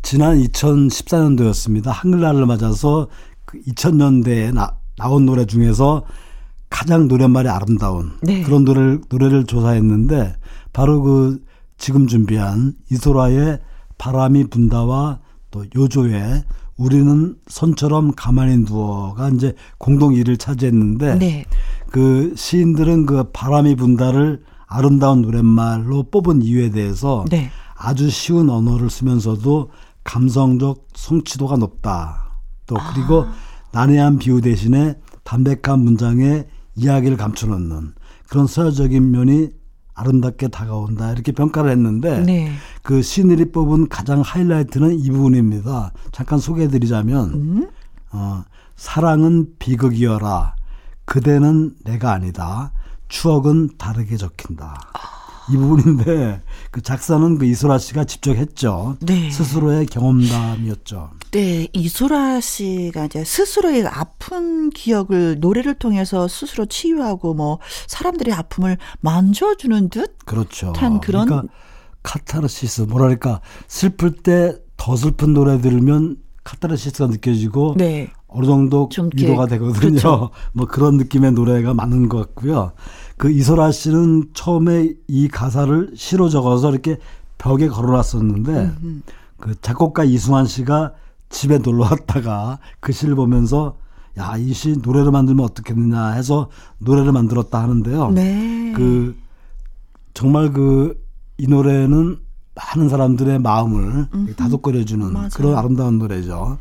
지난 0.01 0.37
2014년도였습니다. 0.37 1.85
한글날을 1.87 2.45
맞아서 2.45 3.07
그 3.45 3.59
2000년대에 3.61 4.53
나, 4.53 4.75
나온 4.97 5.25
노래 5.25 5.45
중에서 5.45 6.03
가장 6.69 7.07
노랫말이 7.07 7.47
아름다운 7.47 8.11
네. 8.21 8.41
그런 8.41 8.63
노래를, 8.65 9.01
노래를 9.09 9.45
조사했는데 9.45 10.35
바로 10.73 11.01
그 11.01 11.43
지금 11.77 12.07
준비한 12.07 12.73
이소라의 12.91 13.59
바람이 13.97 14.45
분다와 14.45 15.19
또 15.53 15.63
요조의 15.75 16.43
우리는 16.77 17.35
선처럼 17.47 18.13
가만히 18.15 18.65
누워가 18.65 19.29
이제 19.29 19.53
공동 19.77 20.11
1위를 20.13 20.39
차지했는데 20.39 21.15
네. 21.19 21.45
그 21.91 22.33
시인들은 22.35 23.05
그 23.05 23.29
바람이 23.31 23.75
분다를 23.75 24.43
아름다운 24.65 25.21
노랫말로 25.21 26.09
뽑은 26.09 26.41
이유에 26.41 26.71
대해서 26.71 27.23
네. 27.29 27.51
아주 27.77 28.09
쉬운 28.09 28.49
언어를 28.49 28.89
쓰면서도 28.89 29.69
감성적 30.03 30.87
성취도가 30.95 31.57
높다. 31.57 32.39
또 32.65 32.75
그리고 32.93 33.23
아. 33.23 33.33
난해한 33.73 34.17
비유 34.17 34.41
대신에 34.41 34.95
담백한 35.23 35.79
문장에 35.79 36.45
이야기를 36.75 37.17
감춰놓는 37.17 37.93
그런 38.27 38.47
서열적인 38.47 39.11
면이 39.11 39.49
아름답게 39.95 40.47
다가온다 40.47 41.11
이렇게 41.11 41.31
평가를 41.31 41.69
했는데 41.71 42.19
네. 42.21 42.51
그 42.81 43.01
시인들이 43.01 43.51
뽑은 43.51 43.89
가장 43.89 44.21
하이라이트는 44.21 44.99
이 44.99 45.09
부분입니다. 45.09 45.91
잠깐 46.11 46.39
소개해드리자면 46.39 47.33
음? 47.33 47.69
어, 48.11 48.43
사랑은 48.75 49.53
비극이어라 49.59 50.55
그대는 51.05 51.75
내가 51.83 52.11
아니다 52.11 52.71
추억은 53.07 53.77
다르게 53.77 54.17
적힌다. 54.17 54.75
이 55.51 55.57
부분인데 55.57 56.41
그 56.71 56.81
작사는 56.81 57.37
그 57.37 57.45
이소라 57.45 57.77
씨가 57.77 58.05
직접 58.05 58.35
했죠. 58.35 58.97
네. 59.01 59.29
스스로의 59.31 59.85
경험담이었죠. 59.87 61.11
네, 61.31 61.67
이소라 61.73 62.39
씨가 62.41 63.05
이제 63.05 63.23
스스로의 63.23 63.85
아픈 63.87 64.69
기억을 64.69 65.39
노래를 65.39 65.75
통해서 65.75 66.27
스스로 66.27 66.65
치유하고 66.65 67.33
뭐 67.33 67.59
사람들의 67.87 68.33
아픔을 68.33 68.77
만져주는 69.01 69.89
듯 69.89 70.17
그렇죠. 70.25 70.73
한 70.75 70.99
그런 70.99 71.25
그러니까 71.25 71.53
카타르시스 72.03 72.81
뭐랄까 72.81 73.41
슬플 73.67 74.11
때 74.11 74.63
더 74.83 74.97
슬픈 74.97 75.33
노래 75.33 75.61
들으면 75.61 76.17
카타르시스가 76.43 77.07
느껴지고 77.07 77.75
네. 77.77 78.11
어느 78.27 78.45
정도 78.45 78.89
위로가 79.15 79.45
되거든요. 79.47 79.79
그렇죠. 79.79 80.29
뭐 80.51 80.67
그런 80.67 80.97
느낌의 80.97 81.31
노래가 81.31 81.73
많은 81.73 82.09
것 82.09 82.17
같고요. 82.17 82.73
그 83.23 83.31
이소라 83.31 83.71
씨는 83.71 84.31
처음에 84.33 84.93
이 85.07 85.29
가사를 85.29 85.93
시로 85.95 86.27
적어서 86.27 86.69
이렇게 86.69 86.97
벽에 87.37 87.69
걸어놨었는데 87.69 88.51
음흠. 88.51 89.01
그 89.37 89.55
작곡가 89.61 90.03
이승환 90.03 90.45
씨가 90.45 90.91
집에 91.29 91.57
놀러 91.59 91.83
왔다가 91.85 92.59
그 92.81 92.91
시를 92.91 93.15
보면서 93.15 93.77
야, 94.17 94.35
이 94.35 94.51
시 94.51 94.75
노래를 94.83 95.11
만들면 95.11 95.45
어떻겠느냐 95.45 96.07
해서 96.09 96.49
노래를 96.79 97.13
만들었다 97.13 97.63
하는데요. 97.63 98.11
네. 98.11 98.73
그 98.75 99.15
정말 100.13 100.51
그 100.51 101.01
이 101.37 101.47
노래는 101.47 102.17
많은 102.55 102.89
사람들의 102.89 103.39
마음을 103.39 104.07
다독거려주는 104.35 105.29
그런 105.33 105.55
아름다운 105.55 105.97
노래죠. 105.97 106.57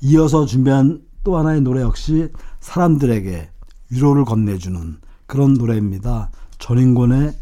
이어서 0.00 0.46
준비한 0.46 1.02
또 1.24 1.36
하나의 1.38 1.60
노래 1.60 1.82
역시 1.82 2.28
사람들에게 2.60 3.50
위로를 3.90 4.24
건네주는 4.24 4.96
그런 5.26 5.54
노래입니다. 5.54 6.30
전인권의 6.58 7.32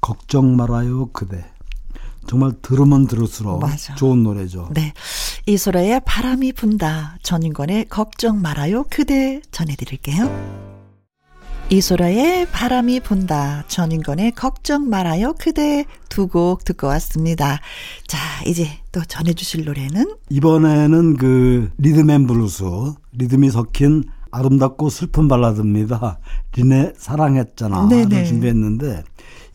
걱정 0.00 0.56
말아요 0.56 1.06
그대. 1.12 1.44
정말 2.26 2.52
들으면 2.62 3.06
들을수록 3.06 3.60
맞아. 3.60 3.94
좋은 3.96 4.22
노래죠. 4.22 4.68
네. 4.72 4.92
이소라의 5.46 6.02
바람이 6.04 6.52
분다. 6.52 7.16
전인권의 7.22 7.86
걱정 7.88 8.40
말아요 8.40 8.84
그대 8.90 9.40
전해드릴게요. 9.50 10.60
이소라의 11.72 12.48
바람이 12.50 13.00
분다. 13.00 13.64
전인권의 13.68 14.32
걱정 14.32 14.88
말아요. 14.88 15.34
그대 15.38 15.84
두 16.08 16.26
곡 16.26 16.64
듣고 16.64 16.88
왔습니다. 16.88 17.60
자, 18.08 18.18
이제 18.44 18.68
또 18.92 19.02
전해주실 19.04 19.64
노래는? 19.64 20.16
이번에는 20.30 21.16
그 21.16 21.70
리듬 21.78 22.10
앤 22.10 22.26
블루스, 22.26 22.64
리듬이 23.12 23.50
섞인 23.50 24.02
아름답고 24.30 24.88
슬픈 24.90 25.28
발라드입니다. 25.28 26.18
린의 26.56 26.94
사랑했잖아. 26.96 27.88
를 27.88 28.24
준비했는데 28.24 29.04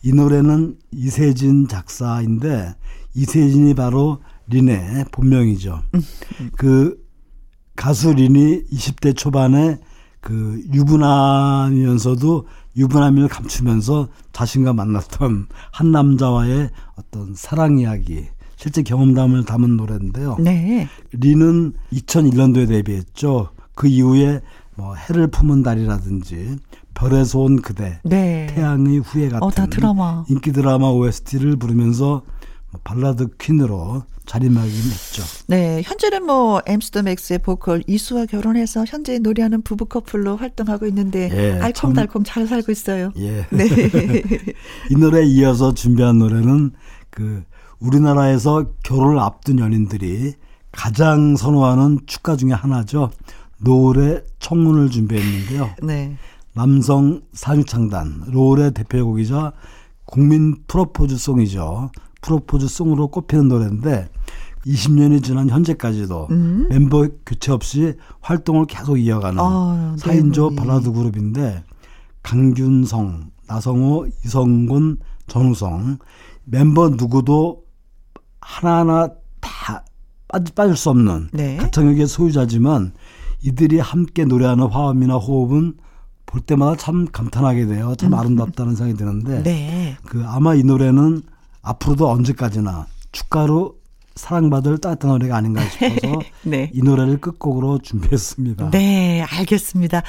이 0.02 0.12
노래는 0.12 0.76
이세진 0.92 1.68
작사인데 1.68 2.74
이세진이 3.14 3.74
바로 3.74 4.20
린의 4.48 5.06
본명이죠. 5.10 5.82
음. 5.94 6.02
그 6.56 6.96
가수 7.74 8.12
린이 8.12 8.62
20대 8.64 9.16
초반에 9.16 9.78
그 10.20 10.60
유부남이면서도 10.72 12.46
유부남을 12.76 13.28
감추면서 13.28 14.08
자신과 14.32 14.72
만났던 14.72 15.46
한 15.72 15.92
남자와의 15.92 16.70
어떤 16.96 17.34
사랑 17.34 17.78
이야기, 17.78 18.26
실제 18.56 18.82
경험담을 18.82 19.44
담은 19.44 19.76
노래인데요. 19.76 20.36
네. 20.40 20.88
리는 21.12 21.74
2001년도에 21.92 22.68
데뷔했죠. 22.68 23.50
그 23.74 23.86
이후에 23.86 24.40
뭐 24.76 24.94
해를 24.94 25.26
품은 25.28 25.62
달이라든지 25.62 26.56
별에서 26.94 27.40
온 27.40 27.60
그대, 27.60 28.00
네. 28.04 28.46
태양의 28.54 28.98
후예 28.98 29.28
같은 29.30 29.64
어, 29.64 29.66
드라마. 29.68 30.24
인기 30.28 30.52
드라마 30.52 30.88
OST를 30.88 31.56
부르면서 31.56 32.22
뭐 32.70 32.80
발라드 32.84 33.28
퀸으로 33.38 34.04
자리매김했죠. 34.26 35.22
네, 35.46 35.82
현재는 35.84 36.24
뭐 36.26 36.60
엠스더맥스의 36.66 37.38
보컬 37.38 37.82
이수와 37.86 38.26
결혼해서 38.26 38.84
현재 38.86 39.18
노래하는 39.18 39.62
부부 39.62 39.86
커플로 39.86 40.36
활동하고 40.36 40.86
있는데 40.86 41.30
예, 41.32 41.60
알콩달콩 41.60 42.24
잘 42.24 42.46
살고 42.46 42.72
있어요. 42.72 43.12
예. 43.16 43.46
네. 43.50 43.64
이 44.90 44.96
노래에 44.96 45.24
이어서 45.26 45.74
준비한 45.74 46.18
노래는 46.18 46.72
그 47.10 47.44
우리나라에서 47.78 48.72
결혼을 48.82 49.20
앞둔 49.20 49.58
연인들이 49.58 50.34
가장 50.72 51.36
선호하는 51.36 52.00
축가 52.06 52.36
중에 52.36 52.52
하나죠. 52.52 53.10
노을의 53.58 54.24
청문을 54.38 54.90
준비했는데요. 54.90 55.70
네. 55.82 56.16
남성 56.54 57.22
사유창단 57.32 58.24
롤의 58.28 58.72
대표곡이자 58.72 59.52
국민 60.04 60.56
프로포즈 60.66 61.16
송이죠. 61.16 61.90
프로포즈 62.22 62.68
송으로 62.68 63.08
꼽히는 63.08 63.48
노래인데 63.48 64.08
20년이 64.66 65.22
지난 65.22 65.48
현재까지도 65.48 66.28
음. 66.30 66.66
멤버 66.70 67.06
교체 67.24 67.52
없이 67.52 67.94
활동을 68.20 68.66
계속 68.66 68.96
이어가는 68.96 69.38
아, 69.38 69.94
4인조 69.98 70.56
발라드 70.56 70.90
그룹인데 70.92 71.62
강균성, 72.22 73.30
나성호, 73.46 74.08
이성곤, 74.24 74.98
전우성 75.28 75.98
멤버 76.44 76.88
누구도 76.88 77.64
하나하나 78.40 79.10
다 79.40 79.84
빠질, 80.28 80.54
빠질 80.54 80.76
수 80.76 80.90
없는 80.90 81.28
네. 81.32 81.56
가창력의 81.56 82.06
소유자지만 82.06 82.92
이들이 83.46 83.78
함께 83.78 84.24
노래하는 84.24 84.66
화음이나 84.66 85.16
호흡은 85.16 85.74
볼 86.26 86.40
때마다 86.40 86.76
참 86.76 87.06
감탄하게 87.06 87.66
돼요. 87.66 87.94
참 87.96 88.12
음. 88.12 88.18
아름답다는 88.18 88.74
생각이 88.74 88.98
드는데 88.98 89.42
네. 89.44 89.96
그 90.04 90.24
아마 90.26 90.54
이 90.54 90.64
노래는 90.64 91.22
앞으로도 91.62 92.10
언제까지나 92.10 92.86
축가로 93.12 93.76
사랑받을 94.16 94.78
따뜻한 94.78 95.10
노래가 95.10 95.36
아닌가 95.36 95.62
싶어서 95.68 96.20
네. 96.42 96.70
이 96.74 96.82
노래를 96.82 97.20
끝곡으로 97.20 97.78
준비했습니다. 97.78 98.70
네, 98.70 99.22
알겠습니다. 99.22 100.02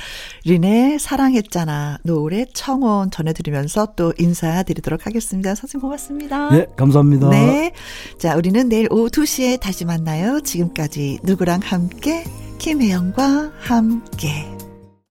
린의 0.46 1.00
사랑했잖아 1.00 2.00
노래 2.04 2.46
청원 2.54 3.12
전해드리면서 3.12 3.94
또 3.96 4.14
인사드리도록 4.18 5.06
하겠습니다. 5.06 5.54
선생님 5.56 5.82
고맙습니다. 5.82 6.50
네, 6.50 6.66
감사합니다. 6.76 7.30
네, 7.30 7.74
자 8.18 8.36
우리는 8.36 8.68
내일 8.70 8.88
오후 8.92 9.10
2시에 9.10 9.60
다시 9.60 9.86
만나요. 9.86 10.42
지금까지 10.42 11.20
누구랑 11.24 11.60
함께 11.64 12.24
김혜영과 12.58 13.52
함께. 13.60 14.57